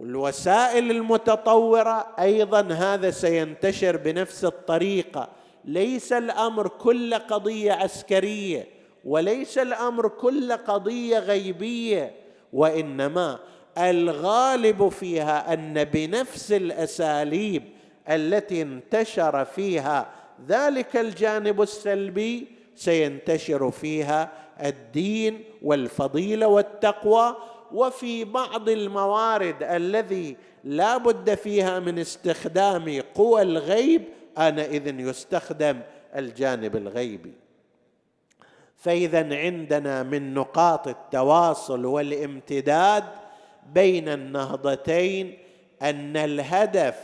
الوسائل 0.00 0.90
المتطورة 0.90 2.06
أيضا 2.18 2.60
هذا 2.60 3.10
سينتشر 3.10 3.96
بنفس 3.96 4.44
الطريقة. 4.44 5.28
ليس 5.64 6.12
الأمر 6.12 6.68
كل 6.68 7.14
قضية 7.14 7.72
عسكرية 7.72 8.66
وليس 9.04 9.58
الأمر 9.58 10.08
كل 10.08 10.52
قضية 10.52 11.18
غيبية. 11.18 12.27
وإنما 12.52 13.38
الغالب 13.78 14.88
فيها 14.88 15.52
أن 15.54 15.84
بنفس 15.84 16.52
الأساليب 16.52 17.62
التي 18.08 18.62
انتشر 18.62 19.44
فيها 19.44 20.10
ذلك 20.48 20.96
الجانب 20.96 21.62
السلبي 21.62 22.46
سينتشر 22.76 23.70
فيها 23.70 24.32
الدين 24.64 25.44
والفضيلة 25.62 26.46
والتقوى 26.46 27.36
وفي 27.72 28.24
بعض 28.24 28.68
الموارد 28.68 29.62
الذي 29.62 30.36
لا 30.64 30.96
بد 30.96 31.34
فيها 31.34 31.78
من 31.80 31.98
استخدام 31.98 33.02
قوى 33.14 33.42
الغيب 33.42 34.02
آنئذ 34.38 35.00
يستخدم 35.00 35.80
الجانب 36.16 36.76
الغيبي. 36.76 37.32
فإذا 38.78 39.36
عندنا 39.36 40.02
من 40.02 40.34
نقاط 40.34 40.88
التواصل 40.88 41.84
والامتداد 41.84 43.04
بين 43.72 44.08
النهضتين 44.08 45.38
أن 45.82 46.16
الهدف 46.16 46.96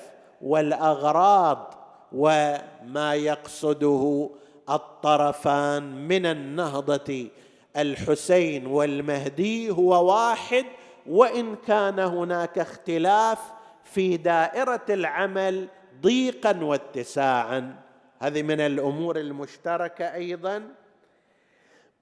والأغراض 0.43 1.75
وما 2.13 3.15
يقصده 3.15 4.31
الطرفان 4.71 6.09
من 6.09 6.27
النهضة 6.27 7.29
الحسين 7.77 8.67
والمهدي 8.67 9.71
هو 9.71 10.13
واحد 10.15 10.65
وإن 11.07 11.57
كان 11.57 11.99
هناك 11.99 12.59
اختلاف 12.59 13.39
في 13.85 14.17
دائرة 14.17 14.85
العمل 14.91 15.69
ضيقا 16.03 16.65
واتساعا. 16.65 17.77
هذه 18.19 18.43
من 18.43 18.61
الأمور 18.61 19.17
المشتركة 19.17 20.15
أيضا. 20.15 20.63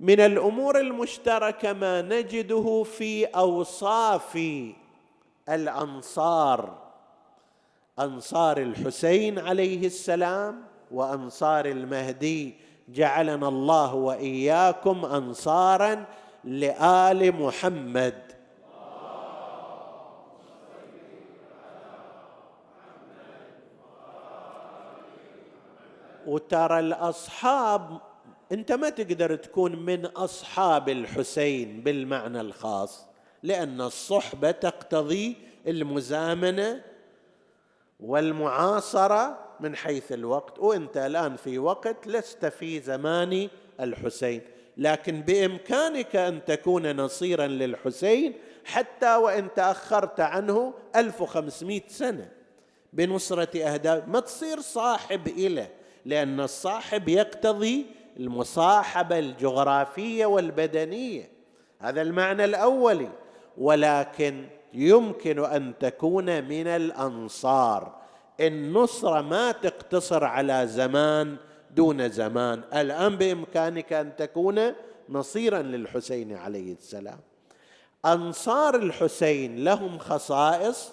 من 0.02 0.20
الأمور 0.20 0.80
المشتركة 0.80 1.72
ما 1.72 2.02
نجده 2.02 2.82
في 2.82 3.24
أوصاف 3.24 4.38
الأنصار. 5.48 6.78
أنصار 7.98 8.58
الحسين 8.58 9.38
عليه 9.38 9.86
السلام 9.86 10.64
وأنصار 10.90 11.66
المهدي. 11.66 12.54
جعلنا 12.88 13.48
الله 13.48 13.94
وإياكم 13.94 15.04
انصارا 15.04 16.04
لآل 16.44 17.42
محمد. 17.42 18.32
وترى 26.26 26.78
الأصحاب 26.78 28.00
انت 28.52 28.72
ما 28.72 28.88
تقدر 28.88 29.36
تكون 29.36 29.76
من 29.76 30.06
أصحاب 30.06 30.88
الحسين 30.88 31.80
بالمعنى 31.80 32.40
الخاص 32.40 33.06
لأن 33.42 33.80
الصحبة 33.80 34.50
تقتضي 34.50 35.36
المزامنة 35.66 36.82
والمعاصرة 38.00 39.38
من 39.60 39.76
حيث 39.76 40.12
الوقت 40.12 40.58
وانت 40.58 40.96
الآن 40.96 41.36
في 41.36 41.58
وقت 41.58 42.06
لست 42.06 42.46
في 42.46 42.80
زمان 42.80 43.48
الحسين. 43.80 44.40
لكن 44.76 45.20
بإمكانك 45.20 46.16
أن 46.16 46.44
تكون 46.44 46.96
نصيرا 46.96 47.46
للحسين 47.46 48.34
حتى 48.64 49.16
وإن 49.16 49.54
تأخرت 49.54 50.20
عنه 50.20 50.74
1500 50.96 51.80
سنة 51.88 52.28
بنصرة 52.92 53.58
أهداف. 53.58 54.08
ما 54.08 54.20
تصير 54.20 54.60
صاحب 54.60 55.28
إله 55.28 55.68
لأن 56.04 56.40
الصاحب 56.40 57.08
يقتضي 57.08 57.86
المصاحبة 58.16 59.18
الجغرافية 59.18 60.26
والبدنية. 60.26 61.30
هذا 61.78 62.02
المعنى 62.02 62.44
الأولي. 62.44 63.08
ولكن 63.58 64.46
يمكن 64.74 65.44
أن 65.44 65.72
تكون 65.80 66.44
من 66.44 66.66
الأنصار 66.66 67.94
النصره 68.40 69.20
ما 69.20 69.52
تقتصر 69.52 70.24
على 70.24 70.66
زمان 70.66 71.36
دون 71.70 72.08
زمان. 72.08 72.62
الآن 72.74 73.16
بإمكانك 73.16 73.92
أن 73.92 74.16
تكون 74.16 74.72
نصيرا 75.08 75.62
للحسين 75.62 76.36
عليه 76.36 76.72
السلام. 76.72 77.18
أنصار 78.04 78.74
الحسين 78.74 79.64
لهم 79.64 79.98
خصائص. 79.98 80.92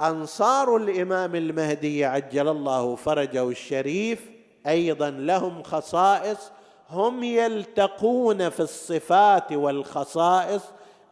أنصار 0.00 0.76
الإمام 0.76 1.34
المهدي 1.34 2.04
عجل 2.04 2.48
الله 2.48 2.96
فرجه 2.96 3.48
الشريف 3.48 4.37
أيضا 4.66 5.10
لهم 5.10 5.62
خصائص 5.62 6.50
هم 6.90 7.24
يلتقون 7.24 8.48
في 8.48 8.60
الصفات 8.60 9.52
والخصائص 9.52 10.62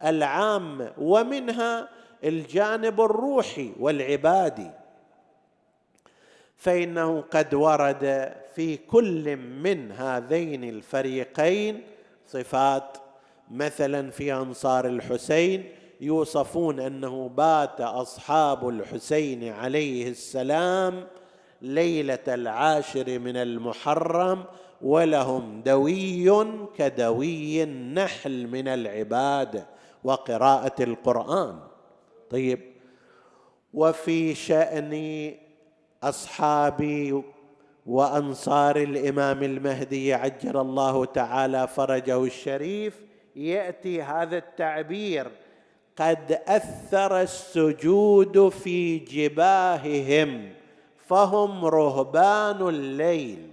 العامه 0.05 0.93
ومنها 0.99 1.89
الجانب 2.25 3.01
الروحي 3.01 3.73
والعبادي. 3.81 4.71
فإنه 6.57 7.25
قد 7.31 7.55
ورد 7.55 8.35
في 8.55 8.77
كل 8.77 9.37
من 9.37 9.93
هذين 9.93 10.65
الفريقين 10.65 11.83
صفات 12.27 12.99
مثلا 13.51 14.11
في 14.11 14.35
أنصار 14.35 14.87
الحسين 14.87 15.65
يوصفون 16.01 16.81
أنه 16.81 17.29
بات 17.29 17.81
أصحاب 17.81 18.69
الحسين 18.69 19.53
عليه 19.53 20.11
السلام 20.11 21.07
ليلة 21.63 22.19
العاشر 22.29 23.19
من 23.19 23.37
المحرم 23.37 24.45
ولهم 24.83 25.63
دوي 25.63 26.47
كدوي 26.79 27.63
النحل 27.63 28.47
من 28.47 28.69
العباده 28.69 29.67
وقراءة 30.05 30.83
القرآن. 30.83 31.59
طيب 32.31 32.61
وفي 33.75 34.35
شأن 34.35 35.35
اصحاب 36.03 37.23
وأنصار 37.87 38.77
الإمام 38.77 39.43
المهدي 39.43 40.15
عجل 40.15 40.57
الله 40.57 41.05
تعالى 41.05 41.69
فرجه 41.69 42.25
الشريف 42.25 43.03
يأتي 43.37 44.03
هذا 44.03 44.39
التعبير 44.39 45.31
قد 45.97 46.41
أثر 46.47 47.21
السجود 47.21 48.49
في 48.49 48.99
جباههم. 48.99 50.53
فهم 51.07 51.65
رهبان 51.65 52.69
الليل 52.69 53.51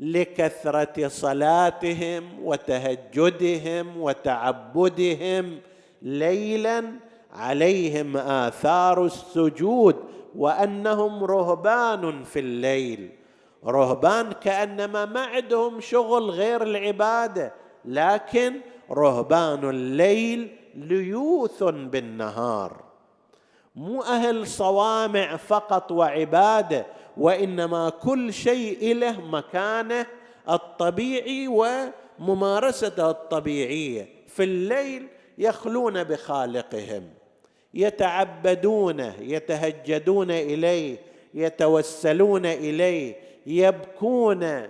لكثرة 0.00 1.08
صلاتهم 1.08 2.44
وتهجدهم 2.44 4.00
وتعبدهم 4.00 5.58
ليلا 6.02 6.84
عليهم 7.32 8.16
آثار 8.16 9.04
السجود 9.04 9.96
وأنهم 10.36 11.24
رهبان 11.24 12.24
في 12.24 12.38
الليل. 12.38 13.10
رهبان 13.66 14.32
كأنما 14.32 15.04
ما 15.04 15.20
عندهم 15.20 15.80
شغل 15.80 16.30
غير 16.30 16.62
العبادة 16.62 17.52
لكن 17.84 18.60
رهبان 18.90 19.70
الليل 19.70 20.56
ليوث 20.74 21.62
بالنهار. 21.62 22.85
مو 23.76 24.02
أهل 24.02 24.46
صوامع 24.46 25.36
فقط 25.36 25.92
وعبادة 25.92 26.86
وإنما 27.16 27.88
كل 27.90 28.32
شيء 28.32 28.94
له 28.94 29.20
مكانه 29.20 30.06
الطبيعي 30.50 31.48
وممارسته 31.48 33.10
الطبيعية. 33.10 34.08
في 34.28 34.44
الليل 34.44 35.08
يخلون 35.38 36.04
بخالقهم 36.04 37.02
يتعبدونه 37.74 39.14
يتهجدون 39.20 40.30
إليه 40.30 40.96
يتوسلون 41.34 42.46
إليه 42.46 43.16
يبكون 43.46 44.66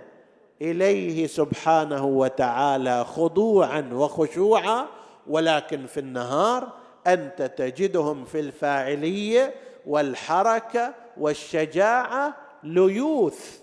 إليه 0.61 1.27
سبحانه 1.27 2.05
وتعالى 2.05 3.05
خضوعا 3.05 3.89
وخشوعا 3.93 4.85
ولكن 5.27 5.85
في 5.85 5.99
النهار 5.99 6.76
أنت 7.07 7.41
تجدهم 7.41 8.25
في 8.25 8.39
الفاعلية 8.39 9.53
والحركة 9.85 10.93
والشجاعة 11.17 12.37
ليوث. 12.63 13.59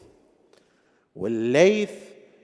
والليث 1.16 1.92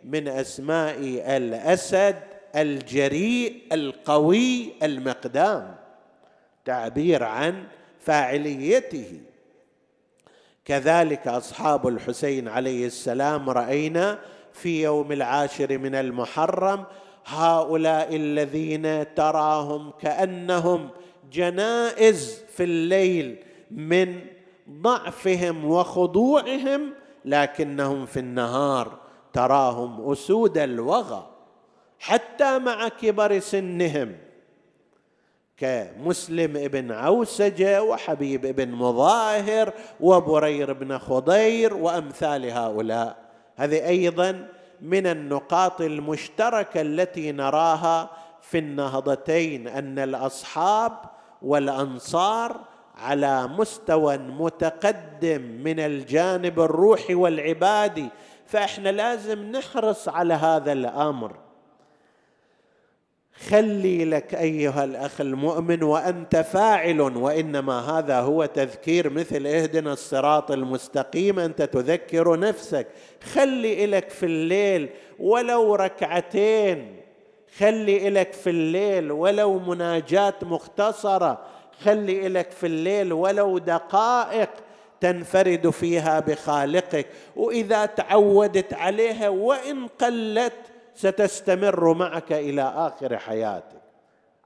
من 0.05 0.29
أسماء 0.29 0.97
الأسد 1.37 2.17
الجريء 2.57 3.63
القوي 3.73 4.73
المقدام. 4.83 5.75
تعبير 6.65 7.23
عن 7.25 7.65
فاعليته. 8.01 9.21
كذلك 10.65 11.29
أصحاب 11.29 11.89
الحسين 11.89 12.49
عليه 12.49 12.87
السلام 12.87 13.51
رأينا 13.51 14.19
في 14.53 14.83
يوم 14.83 15.13
العاشر 15.13 15.79
من 15.79 15.95
المحرم 15.95 16.85
هؤلاء 17.27 18.17
الذين 18.17 19.15
تراهم 19.15 19.91
كأنهم 19.91 20.89
جنائز 21.33 22.45
في 22.57 22.63
الليل 22.65 23.39
من 23.71 24.21
ضعفهم 24.71 25.65
وخضوعهم 25.65 26.93
لكنهم 27.25 28.07
في 28.07 28.21
النهار 28.21 28.99
تراهم 29.33 30.11
أسود 30.11 30.59
الوغى 30.59 31.27
حتى 31.99 32.59
مع 32.59 32.89
كبر 32.89 33.39
سنهم. 33.39 34.17
كمسلم 35.57 36.57
ابن 36.57 36.93
عوسجة 36.93 37.83
وحبيب 37.83 38.47
ابن 38.47 38.71
مظاهر 38.71 39.73
وبرير 40.01 40.73
بن 40.73 40.99
خضير 40.99 41.75
وأمثال 41.75 42.51
هؤلاء. 42.51 43.17
هذه 43.57 43.89
أيضا 43.89 44.49
من 44.83 45.07
النقاط 45.07 45.81
المشتركة 45.81 46.81
التي 46.81 47.33
نراها 47.33 48.11
في 48.41 48.59
النهضتين 48.59 49.69
أن 49.69 49.99
الأصحاب 49.99 50.93
والأنصار 51.43 52.61
على 52.97 53.47
مستوى 53.47 54.19
متقدم 54.19 55.43
من 55.43 55.81
الجانب 55.81 56.61
الروحي 56.61 57.15
والعبادي. 57.15 58.09
فإحنا 58.47 58.89
لازم 58.89 59.39
نحرص 59.43 60.09
على 60.09 60.35
هذا 60.35 60.73
الأمر. 60.73 61.50
خلي 63.49 64.05
لك 64.05 64.35
أيها 64.35 64.85
الأخ 64.85 65.21
المؤمن 65.21 65.83
وأنت 65.83 66.37
فاعل 66.37 67.01
وإنما 67.01 67.99
هذا 67.99 68.21
هو 68.21 68.45
تذكير 68.45 69.11
مثل 69.11 69.47
اهدنا 69.47 69.93
الصراط 69.93 70.51
المستقيم 70.51 71.39
أنت 71.39 71.63
تذكر 71.63 72.39
نفسك. 72.39 72.87
خلي 73.33 73.87
لك 73.87 74.11
في 74.11 74.27
الليل 74.27 74.89
ولو 75.19 75.75
ركعتين. 75.75 76.97
خلي 77.59 78.11
لك 78.11 78.33
في 78.33 78.51
الليل 78.51 79.13
ولو 79.13 79.59
مناجاة 79.59 80.35
مختصرة. 80.43 81.39
خلي 81.85 82.29
لك 82.29 82.51
في 82.51 82.67
الليل 82.67 83.13
ولو 83.13 83.59
دقائق 83.59 84.51
تنفرد 85.01 85.71
فيها 85.71 86.21
بخالقك. 86.21 87.07
وإذا 87.37 87.87
تعودت 87.87 88.75
عليها 88.75 89.29
وإن 89.29 89.87
قلت 89.87 90.53
ستستمر 90.95 91.95
معك 91.95 92.33
إلى 92.33 92.63
آخر 92.63 93.19
حياتك. 93.19 93.81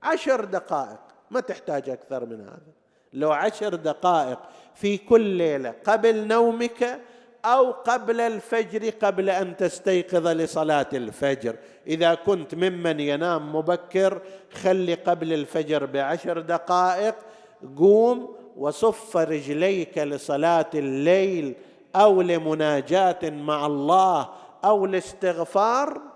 عشر 0.03 0.45
دقائق 0.45 1.01
ما 1.31 1.41
تحتاج 1.41 1.91
أكثر 1.91 2.27
من 2.27 2.41
هذا. 2.41 2.73
لو 3.13 3.33
عشر 3.33 3.75
دقائق 3.75 4.39
في 4.75 4.99
كل 4.99 5.21
ليلة 5.21 5.75
قبل 5.85 6.27
نومك 6.27 7.01
أو 7.45 7.71
قبل 7.71 8.21
الفجر 8.21 8.91
قبل 8.91 9.31
أن 9.31 9.57
تستيقظ 9.57 10.27
لصلاة 10.27 10.87
الفجر. 10.93 11.57
إذا 11.87 12.15
كنت 12.15 12.55
ممن 12.55 13.01
ينام 13.01 13.57
مبكر 13.57 14.23
خلي 14.53 14.95
قبل 14.95 15.33
الفجر 15.33 15.87
بعشر 15.87 16.41
دقائق 16.41 17.15
قوم 17.79 18.37
وصف 18.57 19.17
رجليك 19.17 19.99
لصلاة 19.99 20.71
الليل 20.75 21.55
أو 21.97 22.23
لمناجاة 22.23 23.31
مع 23.31 23.67
الله 23.67 24.29
أو 24.65 24.87
لاستغفار. 24.87 26.14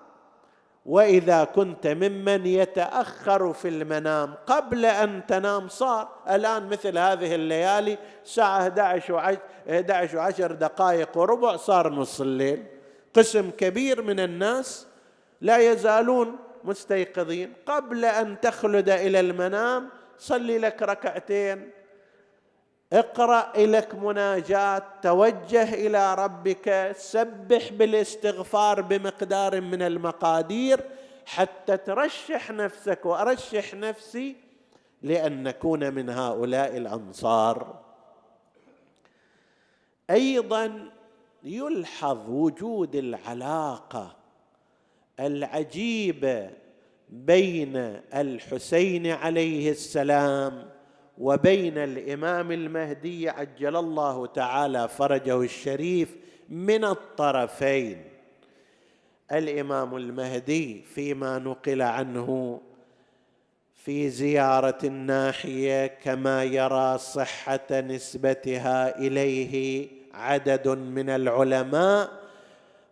وإذا 0.89 1.45
كنت 1.45 1.87
ممن 1.87 2.47
يتأخر 2.47 3.53
في 3.53 3.69
المنام 3.69 4.35
قبل 4.47 4.85
أن 4.85 5.27
تنام 5.27 5.69
صار. 5.69 6.09
الآن 6.31 6.69
مثل 6.69 6.99
هذه 6.99 7.35
الليالي 7.35 7.99
الساعة 8.25 8.59
11 8.59 9.15
وعشر 9.15 9.39
11 9.71 10.17
وعشر 10.17 10.53
دقائق 10.53 11.19
وربع 11.19 11.57
صار 11.57 11.93
نص 11.93 12.21
الليل. 12.21 12.65
قسم 13.15 13.51
كبير 13.51 14.03
من 14.03 14.21
الناس 14.21 14.87
لا 15.41 15.59
يزالون 15.59 16.37
مستيقظين. 16.65 17.53
قبل 17.67 18.05
أن 18.05 18.41
تخلد 18.41 18.89
إلى 18.89 19.21
المنام 19.21 19.89
صلي 20.19 20.59
لك 20.59 20.83
ركعتين 20.83 21.71
اقرأ 22.93 23.53
لك 23.57 23.95
مناجاه 23.95 24.83
توجه 25.03 25.75
إلى 25.75 26.15
ربك 26.15 26.93
سبح 26.97 27.73
بالاستغفار 27.73 28.81
بمقدار 28.81 29.61
من 29.61 29.83
المقادير 29.83 30.81
حتى 31.27 31.77
ترشح 31.77 32.51
نفسك 32.51 33.07
وأرشح 33.07 33.75
نفسي 33.75 34.37
لأن 35.03 35.43
نكون 35.43 35.95
من 35.95 36.11
هؤلاء 36.11 36.77
الأنصار. 36.77 37.81
أيضا 40.11 40.91
يلحظ 41.45 42.31
وجود 42.31 42.95
العلاقة 42.97 44.17
العجيبة 45.21 46.51
بين 47.09 47.77
الحسين 48.15 49.07
عليه 49.07 49.71
السلام 49.71 50.78
وبين 51.19 51.79
الإمام 51.79 52.53
المهدي 52.53 53.29
عجل 53.29 53.77
الله 53.77 54.27
تعالى 54.27 54.89
فرجه 54.89 55.41
الشريف 55.43 56.17
من 56.49 56.85
الطرفين. 56.85 58.05
الإمام 59.33 59.97
المهدي 59.97 60.83
فيما 60.83 61.39
نقل 61.39 61.83
عنه 61.83 62.61
في 63.75 64.11
زيارة 64.11 64.79
الناحية 64.85 65.87
كما 65.87 66.45
يرى 66.45 66.99
صحة 66.99 67.71
نسبتها 67.71 68.99
إليه 68.99 69.89
عدد 70.15 70.69
من 70.69 71.11
العلماء 71.11 72.28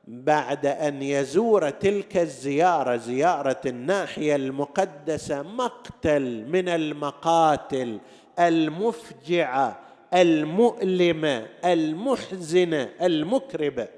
بعد 0.07 0.66
أن 0.66 1.02
يزور 1.02 1.70
تلك 1.70 2.16
الزيارة 2.16 2.96
زيارة 2.96 3.61
الناحية 3.66 4.36
المقدسة 4.36 5.42
مقتل 5.42 6.44
من 6.48 6.68
المقاتل 6.68 8.00
المفجعه 8.38 9.80
المؤلمه 10.14 11.46
المحزنه 11.64 12.88
المكربه 13.02 13.88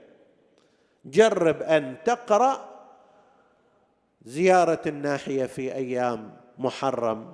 جرب 1.05 1.63
أن 1.63 1.97
تقرأ 2.05 2.69
زيارة 4.25 4.81
الناحية 4.87 5.47
في 5.47 5.75
أيام 5.75 6.37
محرم. 6.59 7.33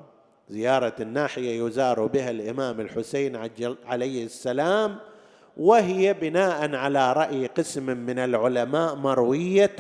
زيارة 0.49 0.95
الناحية 1.01 1.67
يزار 1.67 2.07
بها 2.07 2.31
الإمام 2.31 2.81
الحسين 2.81 3.37
عليه 3.87 4.25
السلام. 4.25 4.99
وهي 5.57 6.13
بناء 6.13 6.75
على 6.75 7.13
رأي 7.13 7.47
قسم 7.47 7.83
من 7.83 8.19
العلماء 8.19 8.95
مروية 8.95 9.77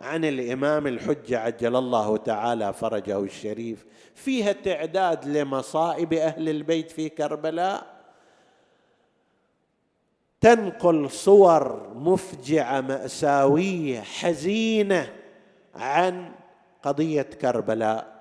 عن 0.00 0.24
الإمام 0.24 0.86
الحجة 0.86 1.38
عجل 1.38 1.76
الله 1.76 2.16
تعالى 2.16 2.72
فرجه 2.72 3.18
الشريف. 3.20 3.84
فيها 4.14 4.52
تعداد 4.52 5.24
لمصائب 5.26 6.12
أهل 6.12 6.48
البيت 6.48 6.90
في 6.90 7.08
كربلاء. 7.08 7.86
تنقل 10.40 11.10
صور 11.10 11.90
مفجعة 11.94 12.80
مأساوية 12.80 14.00
حزينة 14.00 15.12
عن 15.74 16.32
قضية 16.82 17.22
كربلاء. 17.22 18.18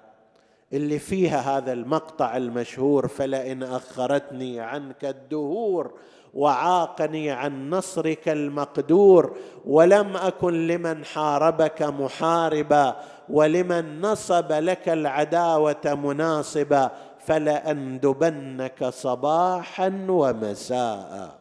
اللي 0.73 0.99
فيها 0.99 1.57
هذا 1.57 1.73
المقطع 1.73 2.37
المشهور 2.37 3.07
فلئن 3.07 3.63
أخرتني 3.63 4.59
عنك 4.59 5.05
الدهور 5.05 5.93
وعاقني 6.33 7.31
عن 7.31 7.69
نصرك 7.69 8.29
المقدور 8.29 9.37
ولم 9.65 10.17
أكن 10.17 10.67
لمن 10.67 11.05
حاربك 11.05 11.81
محاربا 11.81 12.95
ولمن 13.29 14.01
نصب 14.01 14.51
لك 14.51 14.89
العداوة 14.89 15.95
مناصبا 16.03 16.91
فلأندبنك 17.19 18.85
صباحا 18.85 20.05
ومساء. 20.09 21.37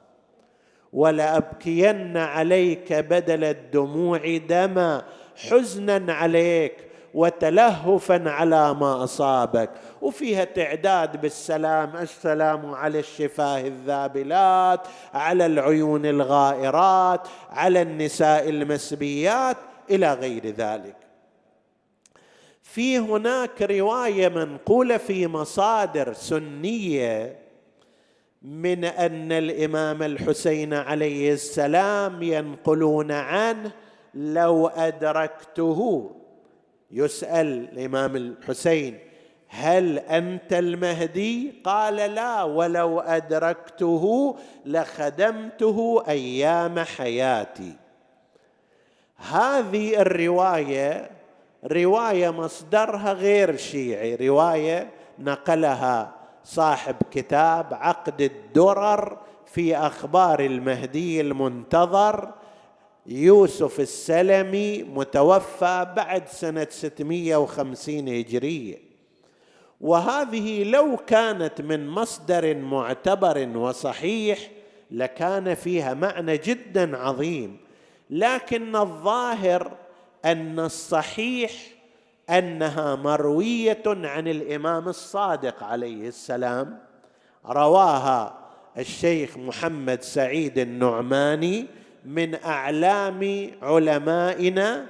ولأبكين 0.93 2.17
عليك 2.17 2.93
بدل 2.93 3.45
الدموع 3.45 4.37
دما 4.37 5.03
حزنا 5.37 6.13
عليك 6.13 6.77
وتلهفا 7.15 8.31
على 8.31 8.75
ما 8.75 9.05
أصابك. 9.05 9.71
وفيها 10.03 10.45
تعداد 10.45 11.21
بالسلام 11.21 11.97
السلام 11.97 12.75
على 12.75 12.99
الشفاه 12.99 13.61
الذابلات 13.61 14.81
على 15.15 15.47
العيون 15.47 16.07
الغائرات 16.07 17.29
على 17.51 17.83
النساء 17.83 18.49
المسبيات 18.49 19.57
إلى 19.91 20.15
غير 20.15 20.47
ذلك. 20.47 20.97
في 22.63 22.99
هناك 22.99 23.63
رواية 23.63 24.29
منقولة 24.29 24.97
في 24.97 25.27
مصادر 25.27 26.13
سنية 26.13 27.39
من 28.43 28.85
أن 28.85 29.33
الإمام 29.33 30.03
الحسين 30.03 30.75
عليه 30.75 31.33
السلام 31.33 32.23
ينقلون 32.23 33.13
عنه 33.13 33.71
لو 34.15 34.67
أدركته. 34.67 36.11
يسأل 36.91 37.47
الإمام 37.47 38.17
الحسين 38.17 38.99
هل 39.49 39.99
أنت 39.99 40.53
المهدي؟ 40.53 41.55
قال 41.65 41.97
لا 41.97 42.43
ولو 42.43 43.01
أدركته 43.01 44.37
لخدمته 44.67 46.05
أيام 46.09 46.79
حياتي. 46.79 47.73
هذه 49.17 50.01
الرواية 50.01 51.11
رواية 51.65 52.31
مصدرها 52.31 53.13
غير 53.13 53.57
شيعي 53.57 54.15
رواية 54.15 54.91
نقلها 55.19 56.13
صاحب 56.45 56.97
كتاب 57.11 57.75
عقد 57.75 58.21
الدرر 58.21 59.19
في 59.47 59.77
أخبار 59.77 60.41
المهدي 60.41 61.21
المنتظر 61.21 62.33
يوسف 63.07 63.81
السلمي 63.81 64.83
متوفى 64.83 65.87
بعد 65.97 66.29
سنة 66.29 66.67
650 66.71 68.09
هجرية. 68.09 68.86
وهذه 69.81 70.65
لو 70.65 70.97
كانت 70.97 71.61
من 71.61 71.89
مصدر 71.89 72.57
معتبر 72.57 73.49
وصحيح 73.59 74.39
لكان 74.91 75.55
فيها 75.55 75.95
معنى 75.95 76.37
جدا 76.37 76.97
عظيم. 76.97 77.57
لكن 78.11 78.77
الظاهر 78.77 79.73
أن 80.25 80.61
الصحيح 80.61 81.53
أنها 82.31 82.97
مروية 82.97 83.83
عن 83.87 84.29
الإمام 84.29 84.89
الصادق 84.89 85.63
عليه 85.63 86.09
السلام 86.09 86.79
رواها 87.47 88.39
الشيخ 88.79 89.37
محمد 89.37 90.03
سعيد 90.03 90.59
النعماني 90.59 91.67
من 92.05 92.35
أعلام 92.45 93.51
علمائنا 93.63 94.87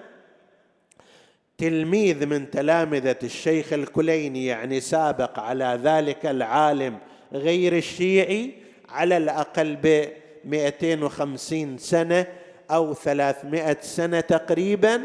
تلميذ 1.58 2.26
من 2.26 2.50
تلامذة 2.50 3.16
الشيخ 3.22 3.72
الكليني 3.72 4.46
يعني 4.46 4.80
سابق 4.80 5.38
على 5.38 5.80
ذلك 5.82 6.26
العالم 6.26 6.98
غير 7.32 7.76
الشيعي 7.76 8.52
على 8.88 9.16
الأقل 9.16 9.76
ب 9.82 10.08
250 10.44 11.78
سنة 11.78 12.26
أو 12.70 12.94
300 12.94 13.76
سنة 13.80 14.20
تقريبا 14.20 15.02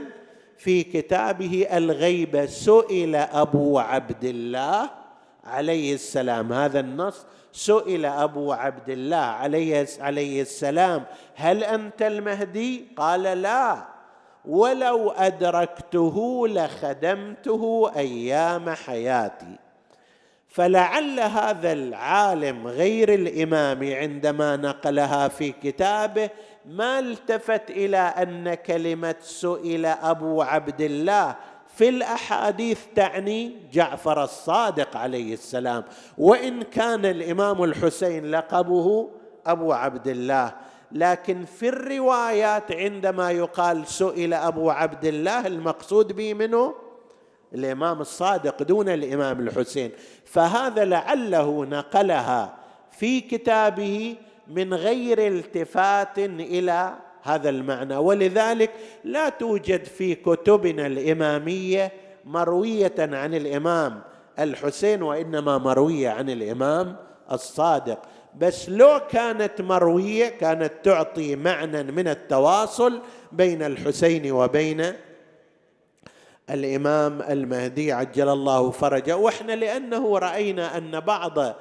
في 0.58 0.84
كتابه 0.84 1.68
الغيبه 1.74 2.46
سئل 2.46 3.16
أبو 3.16 3.80
عبد 3.80 4.24
الله 4.24 4.90
عليه 5.44 5.94
السلام. 5.94 6.54
هذا 6.54 6.80
النص 6.80 7.26
سئل 7.52 8.06
أبو 8.06 8.52
عبد 8.54 8.90
الله 8.90 9.18
عليه 9.18 9.88
عليه 10.00 10.42
السلام. 10.42 11.04
هل 11.36 11.64
أنت 11.64 12.02
المهدي؟ 12.02 12.86
قال 12.98 13.24
لا. 13.24 13.86
ولو 14.46 15.12
أدركته 15.12 16.48
لخدمته 16.48 17.92
أيام 17.96 18.70
حياتي. 18.70 19.56
فلعل 20.48 21.20
هذا 21.20 21.72
العالم 21.72 22.68
غير 22.68 23.14
الإمام 23.14 23.94
عندما 23.94 24.56
نقلها 24.56 25.28
في 25.28 25.52
كتابه 25.52 26.30
ما 26.66 27.00
التفت 27.00 27.70
إلى 27.70 27.98
أن 27.98 28.54
كلمة 28.54 29.16
سئل 29.22 29.86
أبو 29.86 30.42
عبد 30.42 30.82
الله 30.82 31.36
في 31.76 31.90
الأحاديث 31.90 32.80
تعني 32.96 33.56
جعفر 33.72 34.24
الصادق 34.24 34.98
عليه 34.98 35.34
السلام. 35.34 35.84
وإن 36.18 36.62
كان 36.62 37.06
الإمام 37.06 37.64
الحسين 37.64 38.32
لقبه 38.32 39.10
أبو 39.46 39.74
عبد 39.74 40.08
الله. 40.08 40.54
لكن 40.92 41.46
في 41.46 41.70
الروايات 41.70 42.72
عندما 42.72 43.32
يقال 43.32 43.88
سئل 43.88 44.34
أبو 44.34 44.70
عبد 44.70 45.06
الله 45.06 45.48
المقصود 45.48 46.16
به 46.16 46.34
منه 46.34 46.74
الإمام 47.54 48.02
الصادق 48.02 48.64
دون 48.64 48.90
الإمام 48.90 49.40
الحسين 49.40 49.92
فهذا 50.26 50.86
لعله 50.86 51.66
نقلها 51.66 52.58
في 52.92 53.22
كتابه 53.22 54.16
من 54.48 54.74
غير 54.74 55.28
التفات 55.28 56.20
إلى 56.20 56.94
هذا 57.24 57.50
المعنى. 57.50 57.96
ولذلك 57.96 58.72
لا 59.04 59.30
توجد 59.30 59.86
في 59.86 60.16
كتبنا 60.16 60.88
الإمامية 60.88 61.92
مروية 62.26 62.96
عن 63.00 63.34
الإمام 63.34 64.02
الحسين 64.40 65.02
وإنما 65.02 65.58
مروية 65.58 66.10
عن 66.10 66.30
الإمام 66.30 66.96
الصادق. 67.32 68.00
بس 68.38 68.70
لو 68.70 69.00
كانت 69.10 69.62
مروية 69.62 70.30
كانت 70.30 70.72
تعطي 70.84 71.36
معنى 71.36 71.84
من 71.84 72.08
التواصل 72.08 73.02
بين 73.32 73.64
الحسين 73.64 74.32
وبين 74.32 74.94
الإمام 76.50 77.22
المهدي 77.22 77.92
عجل 77.92 78.30
الله 78.30 78.72
فرجه. 78.72 79.18
وإحنا 79.18 79.52
لأنه 79.52 80.18
رأينا 80.18 80.78
أن 80.78 81.00
بعض 81.00 81.56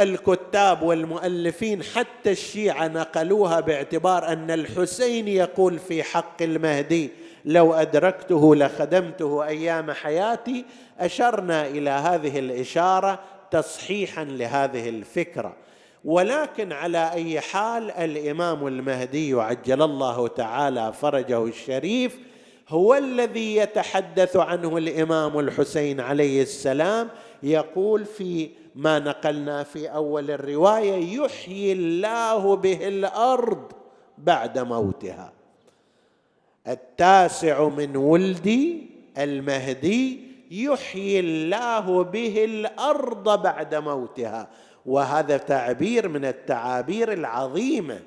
الكتاب 0.00 0.82
والمؤلفين 0.82 1.82
حتى 1.82 2.30
الشيعة 2.30 2.88
نقلوها 2.88 3.60
باعتبار 3.60 4.28
أن 4.28 4.50
الحسين 4.50 5.28
يقول 5.28 5.78
في 5.78 6.02
حق 6.02 6.42
المهدي 6.42 7.10
لو 7.44 7.74
أدركته 7.74 8.56
لخدمته 8.56 9.44
أيام 9.44 9.90
حياتي 9.92 10.64
أشرنا 10.98 11.66
إلى 11.66 11.90
هذه 11.90 12.38
الإشارة 12.38 13.18
تصحيحا 13.50 14.24
لهذه 14.24 14.88
الفكرة. 14.88 15.56
ولكن 16.04 16.72
على 16.72 17.12
أي 17.12 17.40
حال 17.40 17.90
الإمام 17.90 18.66
المهدي 18.66 19.34
عجل 19.34 19.82
الله 19.82 20.28
تعالى 20.28 20.92
فرجه 20.92 21.44
الشريف 21.44 22.18
هو 22.68 22.94
الذي 22.94 23.56
يتحدث 23.56 24.36
عنه 24.36 24.76
الإمام 24.76 25.38
الحسين 25.38 26.00
عليه 26.00 26.42
السلام 26.42 27.08
يقول 27.42 28.04
في 28.04 28.50
ما 28.74 28.98
نقلنا 28.98 29.62
في 29.62 29.88
أول 29.88 30.30
الرواية 30.30 31.20
يحيي 31.20 31.72
الله 31.72 32.56
به 32.56 32.88
الأرض 32.88 33.72
بعد 34.18 34.58
موتها. 34.58 35.32
التاسع 36.68 37.68
من 37.68 37.96
ولدي 37.96 38.86
المهدي 39.18 40.20
يحيي 40.50 41.20
الله 41.20 42.04
به 42.04 42.44
الأرض 42.44 43.42
بعد 43.42 43.74
موتها. 43.74 44.48
وهذا 44.86 45.36
تعبير 45.36 46.08
من 46.08 46.24
التعابير 46.24 47.12
العظيمة. 47.12 48.00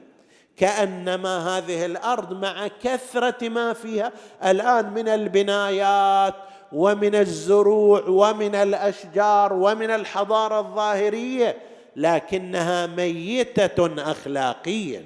كأنما 0.58 1.58
هذه 1.58 1.86
الأرض 1.86 2.34
مع 2.34 2.68
كثرة 2.84 3.50
ما 3.50 3.74
فيها 3.74 4.12
الآن 4.46 4.94
من 4.94 5.08
البنايات 5.08 6.34
ومن 6.72 7.16
الزروع 7.16 8.04
ومن 8.08 8.56
الأشجار 8.56 9.54
ومن 9.54 9.92
الحضارة 9.92 10.60
الظاهرية 10.60 11.58
لكنها 11.96 12.88
ميتة 12.88 14.12
اخلاقيا 14.12 15.06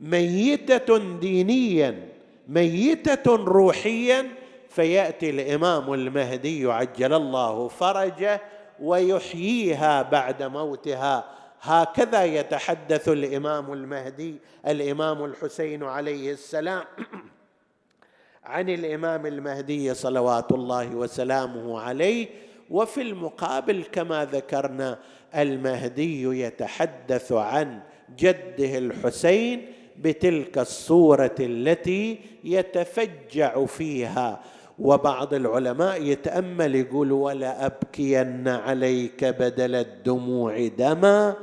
ميتة 0.00 1.18
دينيا 1.18 2.08
ميتة 2.48 3.36
روحيا. 3.36 4.26
فيأتي 4.68 5.30
الإمام 5.30 5.94
المهدي 5.94 6.72
عجل 6.72 7.14
الله 7.14 7.68
فرجه 7.68 8.40
ويحييها 8.82 10.02
بعد 10.02 10.42
موتها. 10.42 11.24
هكذا 11.60 12.24
يتحدث 12.24 13.08
الإمام 13.08 13.72
المهدي 13.72 14.36
الإمام 14.66 15.24
الحسين 15.24 15.82
عليه 15.82 16.32
السلام 16.32 16.84
عن 18.44 18.68
الإمام 18.68 19.26
المهدي 19.26 19.94
صلوات 19.94 20.52
الله 20.52 20.94
وسلامه 20.94 21.80
عليه. 21.80 22.28
وفي 22.70 23.02
المقابل 23.02 23.84
كما 23.92 24.24
ذكرنا 24.24 24.98
المهدي 25.34 26.40
يتحدث 26.42 27.32
عن 27.32 27.80
جده 28.18 28.78
الحسين 28.78 29.72
بتلك 29.96 30.58
الصورة 30.58 31.34
التي 31.40 32.20
يتفجع 32.44 33.64
فيها. 33.66 34.40
وبعض 34.78 35.34
العلماء 35.34 36.02
يتأمل 36.02 36.74
يقول 36.74 37.12
ولا 37.12 37.66
أبكين 37.66 38.48
عليك 38.48 39.24
بدل 39.24 39.74
الدموع 39.74 40.66
دما. 40.66 41.34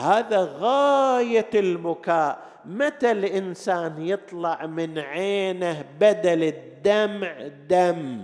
هذا 0.00 0.56
غاية 0.58 1.50
المكاء. 1.54 2.38
متى 2.64 3.10
الإنسان 3.10 4.06
يطلع 4.06 4.66
من 4.66 4.98
عينه 4.98 5.84
بدل 6.00 6.42
الدمع 6.42 7.48
دم؟ 7.68 8.20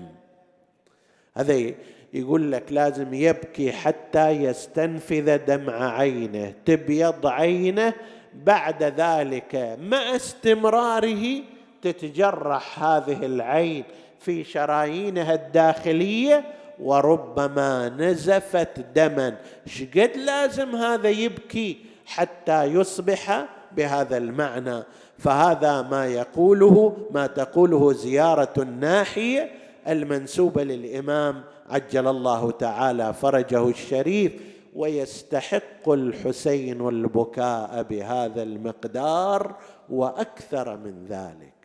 هذا 1.37 1.75
يقول 2.15 2.53
لك 2.53 2.73
لازم 2.73 3.15
يبكي 3.15 3.73
حتى 3.73 4.31
يستنفذ 4.31 5.37
دمع 5.37 5.99
عينه 5.99 6.55
تبيض 6.65 7.27
عينه. 7.27 7.93
بعد 8.35 8.83
ذلك 8.83 9.77
مع 9.81 10.17
استمراره 10.17 11.43
تتجرح 11.83 12.83
هذه 12.83 13.27
العين. 13.27 13.85
في 14.21 14.45
شرايينها 14.45 15.35
الداخلية 15.35 16.45
وربما 16.81 17.89
نزفت 17.89 18.81
دما. 18.95 19.37
شقد 19.67 20.11
لازم 20.17 20.77
هذا 20.77 21.09
يبكي 21.09 21.79
حتى 22.07 22.65
يصبح 22.65 23.47
بهذا 23.77 24.17
المعنى. 24.17 24.83
فهذا 25.19 25.83
ما 25.83 26.07
يقوله 26.07 26.97
ما 27.11 27.27
تقوله 27.27 27.93
زيارة 27.93 28.53
الناحية 28.59 29.51
المنسوبة 29.89 30.63
للإمام 30.65 31.43
عجل 31.71 32.09
الله 32.09 32.51
تعالى 32.51 33.15
فرجه 33.15 33.69
الشريف 33.69 34.33
ويستحق 34.75 35.89
الحسين 35.89 36.89
البكاء 36.89 37.83
بهذا 37.83 38.43
المقدار 38.43 39.57
وأكثر 39.91 40.77
من 40.77 41.07
ذلك. 41.09 41.58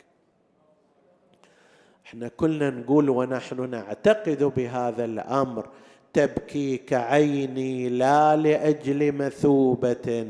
إحنا 2.14 2.28
كلنا 2.28 2.70
نقول 2.70 3.10
ونحن 3.10 3.70
نعتقد 3.70 4.44
بهذا 4.44 5.06
الأمر. 5.06 5.68
تبكيك 6.14 6.94
عيني 6.94 7.90
لا 7.90 8.36
لأجل 8.36 9.12
مثوبة 9.12 10.28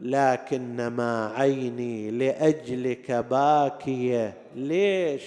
لكنما 0.00 1.32
عيني 1.36 2.10
لأجلك 2.10 3.12
باكية. 3.12 4.34
ليش؟ 4.56 5.22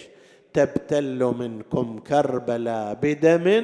تبتل 0.53 1.33
منكم 1.39 1.99
كربلا 1.99 2.93
بدم 2.93 3.63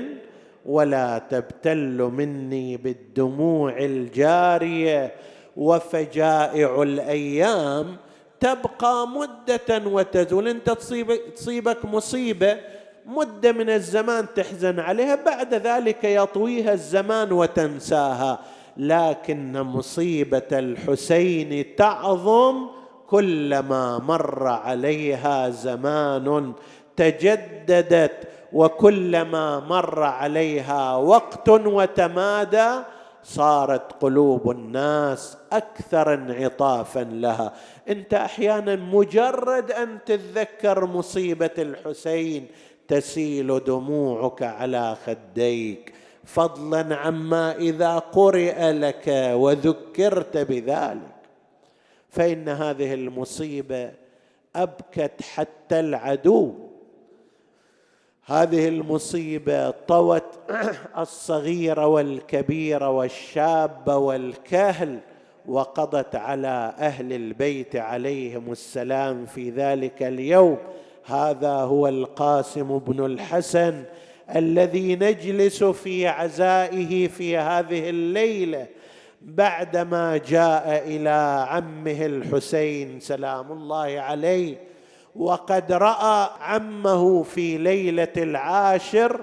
ولا 0.66 1.18
تبتل 1.18 2.12
مني 2.14 2.78
بالدموع 2.78 3.78
الجارية. 3.78 5.12
وفجائع 5.58 6.82
الأيام 6.82 7.96
تبقى 8.40 9.08
مدة 9.08 9.88
وتزول. 9.88 10.48
انت 10.48 10.70
تصيبك, 11.36 11.86
مصيبة 11.86 12.58
مدة 13.06 13.52
من 13.52 13.70
الزمان 13.70 14.26
تحزن 14.36 14.80
عليها 14.80 15.16
بعد 15.16 15.54
ذلك 15.54 16.04
يطويها 16.04 16.74
الزمان 16.74 17.32
وتنساها. 17.32 18.40
لكن 18.78 19.62
مصيبة 19.62 20.48
الحسين 20.52 21.76
تعظم 21.76 22.68
كلما 23.08 23.98
مر 23.98 24.48
عليها 24.48 25.50
زمان 25.50 26.54
تجددت 26.96 28.28
وكلما 28.54 29.60
مر 29.60 30.04
عليها 30.04 30.96
وقت 30.96 31.50
وتمادى 31.50 32.72
صارت 33.30 34.02
قلوب 34.02 34.52
الناس 34.52 35.38
أكثر 35.52 36.14
انعطافا 36.14 37.00
لها. 37.00 37.54
أنت 37.90 38.14
أحيانا 38.14 38.76
مجرد 38.76 39.72
أن 39.72 40.00
تتذكر 40.06 40.86
مصيبة 40.86 41.50
الحسين 41.58 42.48
تسيل 42.88 43.64
دموعك 43.64 44.44
على 44.44 44.98
خديك. 45.06 45.94
فضلا 46.26 46.96
عما 46.96 47.56
إذا 47.56 48.00
قرئ 48.00 48.72
لك 48.72 49.08
وذكرت 49.34 50.38
بذلك. 50.38 51.20
فإن 52.10 52.50
هذه 52.50 52.94
المصيبة 52.94 53.92
أبكت 54.56 55.22
حتى 55.22 55.80
العدو. 55.80 56.69
هذه 58.30 58.68
المصيبة 58.68 59.70
طوت 59.70 60.24
الصغير 60.98 61.80
والكبير 61.80 62.84
والشاب 62.84 63.88
والكهل 63.88 65.00
وقضت 65.46 66.16
على 66.16 66.74
أهل 66.80 67.14
البيت 67.14 67.76
عليهم 67.76 68.52
السلام 68.52 69.26
في 69.26 69.50
ذلك 69.50 70.04
اليوم. 70.04 70.58
هذا 71.06 71.54
هو 71.54 71.88
القاسم 71.88 72.78
بن 72.78 73.06
الحسن 73.06 73.84
الذي 74.36 74.96
نجلس 74.96 75.64
في 75.64 76.08
عزائه 76.08 77.08
في 77.08 77.38
هذه 77.38 77.90
الليلة 77.90 78.68
بعدما 79.22 80.18
جاء 80.18 80.84
إلى 80.88 81.46
عمه 81.50 82.06
الحسين. 82.06 83.00
سلام 83.00 83.52
الله 83.52 84.00
عليه. 84.00 84.69
وقد 85.20 85.72
رأى 85.72 86.30
عمه 86.42 87.24
في 87.24 87.58
ليلة 87.58 88.14
العاشر 88.18 89.20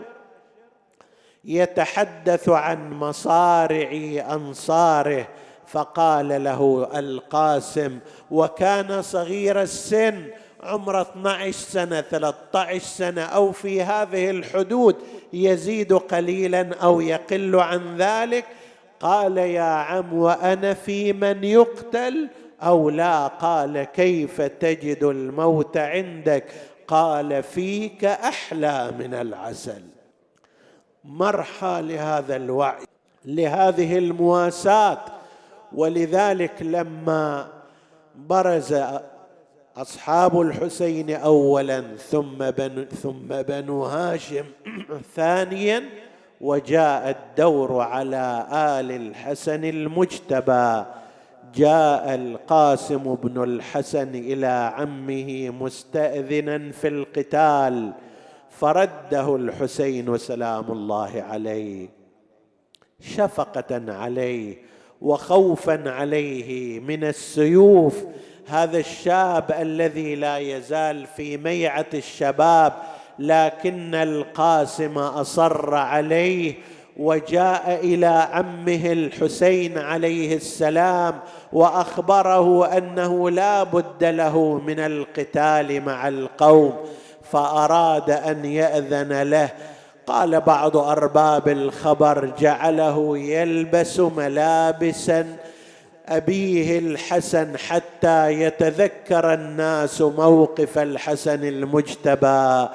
يتحدث 1.44 2.48
عن 2.48 2.90
مصارع 2.90 3.90
أنصاره 4.30 5.28
فقال 5.66 6.44
له 6.44 6.88
القاسم 6.94 7.98
وكان 8.30 9.02
صغير 9.02 9.62
السن 9.62 10.24
عمره 10.62 11.02
12 11.02 11.52
سنة 11.52 12.00
13 12.00 12.78
سنة 12.78 13.22
أو 13.22 13.52
في 13.52 13.82
هذه 13.82 14.30
الحدود 14.30 14.96
يزيد 15.32 15.92
قليلا 15.92 16.74
أو 16.82 17.00
يقل 17.00 17.56
عن 17.56 17.96
ذلك؟ 17.96 18.44
قال 19.00 19.38
يا 19.38 19.62
عم 19.62 20.12
وأنا 20.12 20.74
في 20.74 21.12
من 21.12 21.44
يقتل؟ 21.44 22.28
أو 22.62 22.90
لا؟ 22.90 23.26
قال 23.26 23.84
كيف 23.84 24.40
تجد 24.40 25.04
الموت 25.04 25.76
عندك؟ 25.76 26.44
قال 26.88 27.42
فيك 27.42 28.04
أحلى 28.04 28.92
من 28.98 29.14
العسل. 29.14 29.82
مرحى 31.04 31.82
لهذا 31.82 32.36
الوعي 32.36 32.84
لهذه 33.24 33.98
المواساة. 33.98 34.98
ولذلك 35.72 36.62
لما 36.62 37.48
برز 38.16 38.82
أصحاب 39.76 40.40
الحسين 40.40 41.10
اولا 41.10 41.84
ثم 41.96 42.50
بنو 42.50 42.84
ثم 42.84 43.28
بنو 43.28 43.84
هاشم 43.84 44.44
ثانيا 45.14 45.82
وجاء 46.40 47.10
الدور 47.10 47.80
على 47.80 48.46
آل 48.52 48.90
الحسن 48.90 49.64
المجتبى. 49.64 50.84
جاء 51.56 52.14
القاسم 52.14 53.14
بن 53.14 53.42
الحسن 53.42 54.14
إلى 54.14 54.72
عمه 54.76 55.50
مستأذنا 55.50 56.72
في 56.72 56.88
القتال 56.88 57.92
فرده 58.50 59.36
الحسين 59.36 60.18
سلام 60.18 60.72
الله 60.72 61.24
عليه 61.30 61.88
شفقة 63.00 63.92
عليه 63.92 64.56
وخوفا 65.02 65.90
عليه 65.90 66.80
من 66.80 67.04
السيوف. 67.04 68.04
هذا 68.46 68.78
الشاب 68.78 69.52
الذي 69.60 70.14
لا 70.14 70.38
يزال 70.38 71.06
في 71.06 71.36
ميعة 71.36 71.86
الشباب 71.94 72.72
لكن 73.18 73.94
القاسم 73.94 74.98
أصر 74.98 75.74
عليه 75.74 76.54
وجاء 76.98 77.80
إلى 77.82 78.06
عمه 78.06 78.92
الحسين 78.92 79.78
عليه 79.78 80.36
السلام 80.36 81.14
وأخبره 81.52 82.66
أنه 82.78 83.30
لا 83.30 83.62
بد 83.62 84.04
له 84.04 84.60
من 84.66 84.80
القتال 84.80 85.84
مع 85.84 86.08
القوم 86.08 86.74
فأراد 87.32 88.10
أن 88.10 88.44
يأذن 88.44 89.22
له. 89.22 89.48
قال 90.06 90.40
بعض 90.40 90.76
أرباب 90.76 91.48
الخبر 91.48 92.32
جعله 92.38 93.18
يلبس 93.18 94.00
ملابسا 94.00 95.36
أبيه 96.08 96.78
الحسن 96.78 97.58
حتى 97.58 98.32
يتذكر 98.32 99.34
الناس 99.34 100.00
موقف 100.02 100.78
الحسن 100.78 101.44
المجتبى. 101.44 102.68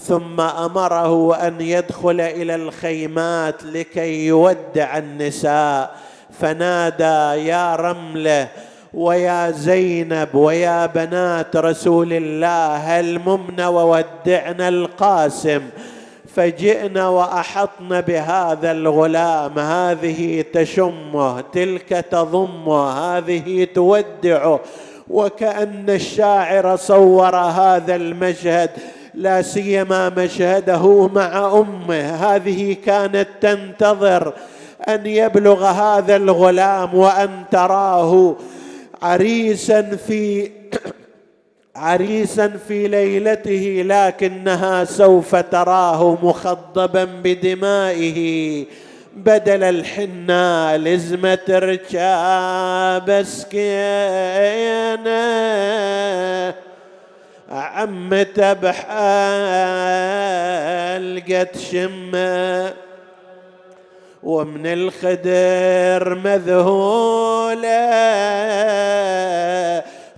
ثم 0.00 0.40
أمره 0.40 1.34
أن 1.34 1.60
يدخل 1.60 2.20
إلى 2.20 2.54
الخيمات 2.54 3.64
لكي 3.64 4.26
يودع 4.26 4.98
النساء. 4.98 5.94
فنادى 6.40 7.46
يا 7.48 7.76
رمله 7.76 8.48
ويا 8.94 9.50
زينب 9.50 10.34
ويا 10.34 10.86
بنات 10.86 11.56
رسول 11.56 12.12
الله 12.12 12.76
هل 12.76 13.18
ممن 13.18 13.60
وودعنا 13.60 14.68
القاسم؟ 14.68 15.62
فجئنا 16.34 17.08
وأحطنا 17.08 18.00
بهذا 18.00 18.70
الغلام 18.70 19.58
هذه 19.58 20.44
تشمه 20.52 21.40
تلك 21.40 21.88
تضمه 21.88 22.90
هذه 22.90 23.68
تودعه. 23.74 24.60
وكأن 25.10 25.84
الشاعر 25.88 26.76
صور 26.76 27.36
هذا 27.36 27.96
المشهد 27.96 28.70
لا 29.14 29.42
سيما 29.42 30.08
مشهده 30.08 31.08
مع 31.08 31.58
أمه. 31.58 32.00
هذه 32.00 32.76
كانت 32.86 33.28
تنتظر 33.40 34.32
أن 34.88 35.06
يبلغ 35.06 35.64
هذا 35.64 36.16
الغلام 36.16 36.94
وأن 36.94 37.30
تراه 37.50 38.36
عريسا 39.02 39.82
في 39.82 40.50
عريسا 41.76 42.48
في 42.68 42.88
ليلته 42.88 43.82
لكنها 43.86 44.84
سوف 44.84 45.36
تراه 45.36 46.18
مخضبا 46.22 47.04
بدمائه. 47.04 48.64
بدل 49.16 49.62
الحنة 49.62 50.76
لزمة 50.76 51.38
رجاب 51.48 53.22
سكينة. 53.22 55.08
عمته 57.50 58.52
قد 61.28 61.48
شمة 61.70 62.74
ومن 64.22 64.66
الخدر 64.66 66.14
مذهولة 66.14 67.68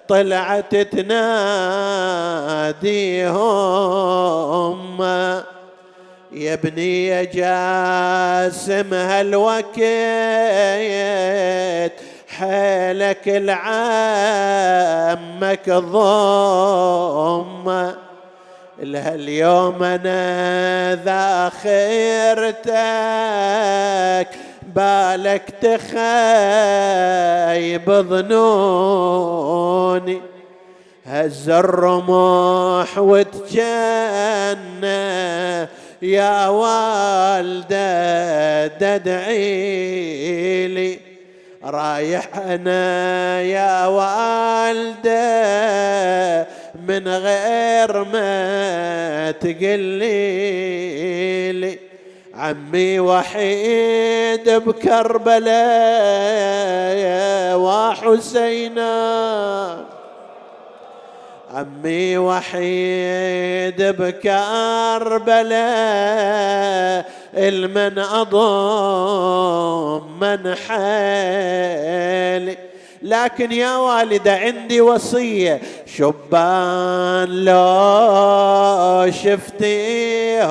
طلعت 0.08 0.76
تناديهم. 0.76 1.20
يا 6.32 6.54
ابني 6.54 7.06
يا 7.06 7.22
جاسم 7.22 8.94
هالوقت 8.94 9.78
حيلك 12.40 13.24
العمك 13.26 13.70
ضم. 15.70 17.66
اليوم 18.82 19.82
أنا 19.82 20.94
ذا 20.94 21.52
خيرتك 21.62 22.70
بالك 24.74 25.50
تخيب 25.60 25.80
ظنوني. 28.10 30.20
هز 31.06 31.50
الرمح 31.50 32.98
وتجنى 32.98 33.70
يا 36.02 36.48
والدة 36.48 38.66
تدعي 38.66 40.68
لي. 40.68 41.09
رايح 41.64 42.36
أنا 42.36 43.40
يا 43.40 43.86
والدة 43.86 45.20
من 46.88 47.08
غير 47.08 48.04
ما 48.04 49.30
تقلي 49.30 49.92
لي 51.52 51.78
عمي 52.34 53.00
وحيد 53.00 54.50
بكربلاء 54.50 55.50
وحسينا. 57.58 58.90
عمي 61.54 62.18
وحيد 62.18 63.82
بكربلاء 63.82 64.40
المن 67.34 67.98
أضم 67.98 70.02
من 70.20 70.54
حالي. 70.54 72.56
لكن 73.02 73.52
يا 73.52 73.76
والدة 73.76 74.32
عندي 74.32 74.80
وصية 74.80 75.60
شبان 75.86 77.44
لو 77.44 79.10
شفتيهم 79.10 80.50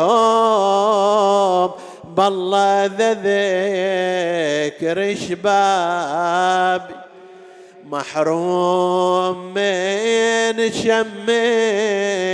بالله 2.03 2.85
ذا 2.85 3.13
ذكر 3.13 5.15
شبابي 5.15 6.95
محروم 7.85 9.53
من 9.53 10.71
شم 10.71 11.29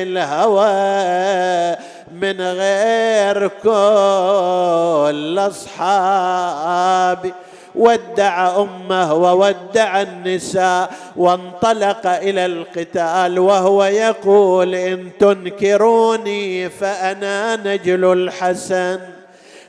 الهوى. 0.06 1.76
من 2.22 2.42
غير 2.42 3.48
كل 3.48 5.40
اصحابي 5.40 7.34
ودع 7.76 8.62
أمه 8.62 9.14
وودع 9.14 10.02
النساء 10.02 10.92
وانطلق 11.16 12.08
إلى 12.08 12.46
القتال 12.46 13.40
وهو 13.40 13.84
يقول 13.84 14.76
إن 14.76 15.10
تنكروني 15.20 16.70
فأنا 16.70 17.56
نجل 17.56 18.12
الحسن. 18.14 19.00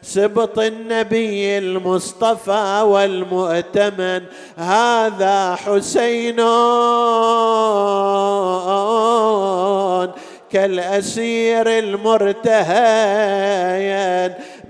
سبط 0.02 0.58
النبي 0.58 1.58
المصطفى 1.58 2.82
والمؤتمن 2.84 4.22
هذا 4.56 5.54
حسين. 5.54 6.40
كالأسير 10.52 11.78
المرتهين 11.78 12.66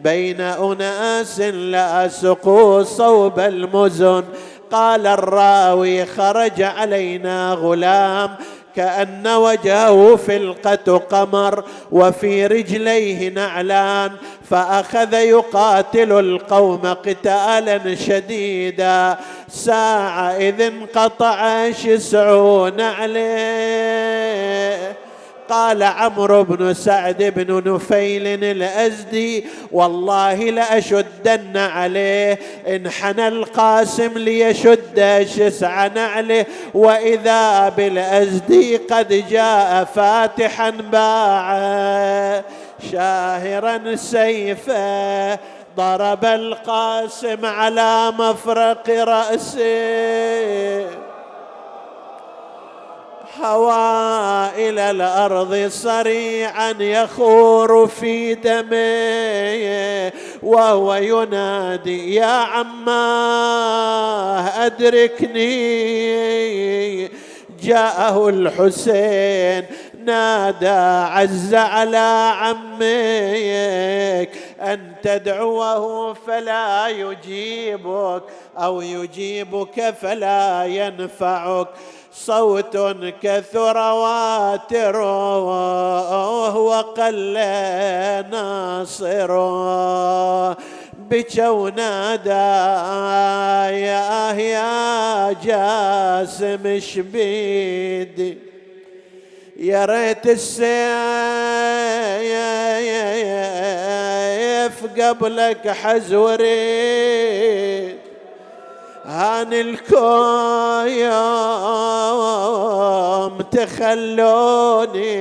بين 0.02 0.40
أناس 0.40 1.40
لاسقوا 1.40 2.82
صوب 2.82 3.40
المزن. 3.40 4.24
قال 4.70 5.06
الراوي 5.06 6.06
خرج 6.06 6.62
علينا 6.62 7.52
غلام 7.52 8.30
كأن 8.76 9.26
وجهه 9.26 10.16
فلقة 10.16 10.98
قمر 10.98 11.64
وفي 11.92 12.46
رجليه 12.46 13.30
نعلان 13.30 14.10
فأخذ 14.50 15.14
يقاتل 15.14 16.12
القوم 16.12 16.86
قتالا 16.86 17.94
شديدا. 17.94 19.18
ساعة 19.48 20.30
إذ 20.30 20.60
انقطع 20.60 21.70
شسع 21.70 22.68
نعليه 22.76 23.96
قال 25.50 25.82
عمرو 25.82 26.44
بن 26.44 26.74
سعد 26.74 27.22
بن 27.22 27.74
نفيل 27.74 28.44
الأزدي 28.44 29.44
والله 29.72 30.34
لأشدن 30.34 31.56
عليه 31.56 32.38
انحنى 32.68 33.28
القاسم 33.28 34.18
ليشد 34.18 35.26
شسع 35.36 35.86
نعله 35.86 36.46
وإذا 36.74 37.68
بالأزدي 37.68 38.76
قد 38.76 39.24
جاء 39.30 39.84
فاتحا 39.84 40.70
باع 40.70 42.42
شاهرا 42.92 43.96
سيفه 43.96 45.38
ضرب 45.76 46.24
القاسم 46.24 47.44
على 47.44 48.12
مفرق 48.18 48.90
رأسه. 48.90 49.66
هوى 53.42 54.50
إلى 54.68 54.90
الأرض 54.90 55.68
صريعا 55.68 56.70
يخور 56.70 57.86
في 57.86 58.34
دمه 58.34 60.12
وهو 60.42 60.94
ينادي 60.94 62.14
يا 62.14 62.26
عماه 62.26 63.06
أدركني. 64.66 66.16
جاءه 67.62 68.28
الحسين 68.28 69.64
نادى 70.04 70.68
عز 71.12 71.54
على 71.54 72.32
عمك 72.36 74.30
أن 74.60 74.92
تدعوه 75.02 76.14
فلا 76.14 76.88
يجيبك 76.88 78.22
أو 78.58 78.80
يجيبك 78.80 79.94
فلا 80.00 80.64
ينفعك. 80.64 81.68
صوت 82.24 82.76
كثر 83.22 83.76
واتر 83.76 84.96
وقل 86.56 87.32
ناصر 88.30 89.30
بكوا 91.10 91.70
نادى 91.70 92.30
يا 93.84 94.32
يا 94.32 95.32
جاسم 95.32 96.80
شبيدي 96.80 98.38
يا 99.56 99.84
ريت 99.84 100.26
السيف 100.26 100.66
قبلك 105.00 105.68
حزوري. 105.68 106.46
هان 109.06 109.52
الكويوم 109.52 109.82
تخلوني 113.52 115.16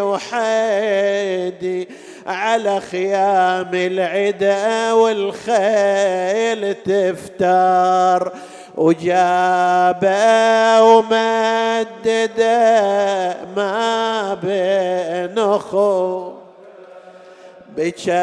وحيدي 0.00 1.88
على 2.26 2.80
خيام 2.80 3.70
العدا 3.74 4.92
والخيل 4.92 6.74
تفتار. 6.74 8.32
وجابه 8.76 10.10
ومدده 10.82 12.16
ما 13.56 14.34
بين 14.42 15.38
أخو 15.38 16.32
بشاعدهم 17.76 18.20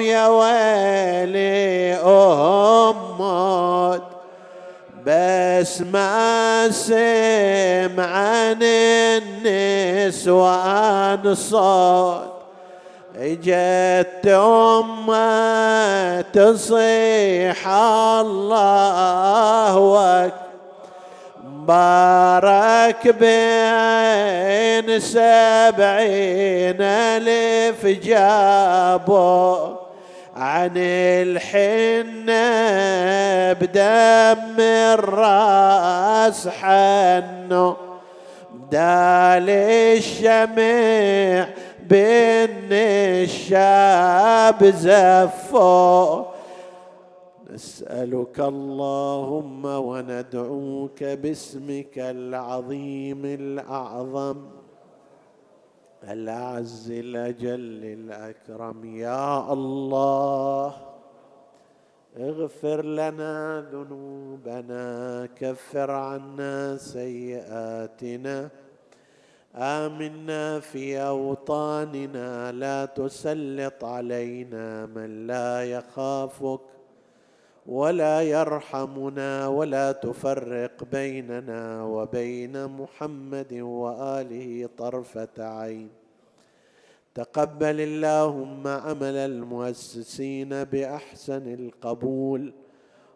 يا 0.00 0.26
ويلي. 0.26 1.61
بس 5.62 5.80
ما 5.80 6.70
سمع 6.70 6.96
النسوان 10.02 11.34
صوت 11.34 12.32
إجت 13.16 14.26
أمة 14.26 16.20
تصيح 16.20 17.68
الله 17.68 18.46
اكبر 20.24 20.42
بارك 21.66 23.08
بين 23.08 25.00
سبعين 25.00 26.82
ألف 26.82 27.86
جابوا 27.86 29.81
عن 30.42 30.72
الحنة 30.76 32.42
بدم 33.52 34.60
الرأس 34.98 36.48
حنو 36.48 37.76
بدال 38.54 39.50
الشمع 39.98 41.48
بين 41.86 42.68
الشاب 42.72 44.64
زفو. 44.64 46.24
نسألك 47.54 48.40
اللهم 48.40 49.64
وندعوك 49.64 51.04
باسمك 51.04 51.98
العظيم 51.98 53.24
الأعظم. 53.24 54.36
الاعز 56.04 56.90
الأجل 56.90 57.80
الأكرم 57.84 58.84
يا 58.84 59.52
الله. 59.52 60.76
اغفر 62.18 62.84
لنا 62.84 63.60
ذنوبنا 63.72 65.28
كفر 65.36 65.90
عنا 65.90 66.76
سيئاتنا. 66.76 68.48
آمنا 69.54 70.60
في 70.60 71.02
أوطاننا 71.02 72.52
لا 72.52 72.84
تسلط 72.84 73.84
علينا 73.84 74.86
من 74.86 75.26
لا 75.26 75.64
يخافك. 75.64 76.60
ولا 77.66 78.22
يرحمنا 78.22 79.48
ولا 79.48 79.92
تفرق 79.92 80.84
بيننا 80.92 81.84
وبين 81.84 82.66
محمد 82.66 83.52
وآله 83.52 84.68
طرفة 84.78 85.36
عين. 85.38 85.90
تقبل 87.14 87.80
اللهم 87.80 88.66
عمل 88.66 89.16
المؤسسين 89.16 90.64
بأحسن 90.64 91.54
القبول 91.54 92.52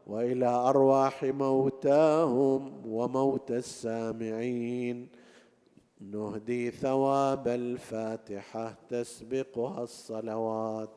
وإلى 0.06 0.46
أرواح 0.46 1.24
موتاهم 1.24 2.82
وموتى 2.86 3.56
السامعين. 3.56 5.08
نهدي 6.00 6.70
ثواب 6.70 7.48
الفاتحة 7.48 8.74
تسبقها 8.88 9.82
الصلوات. 9.82 10.96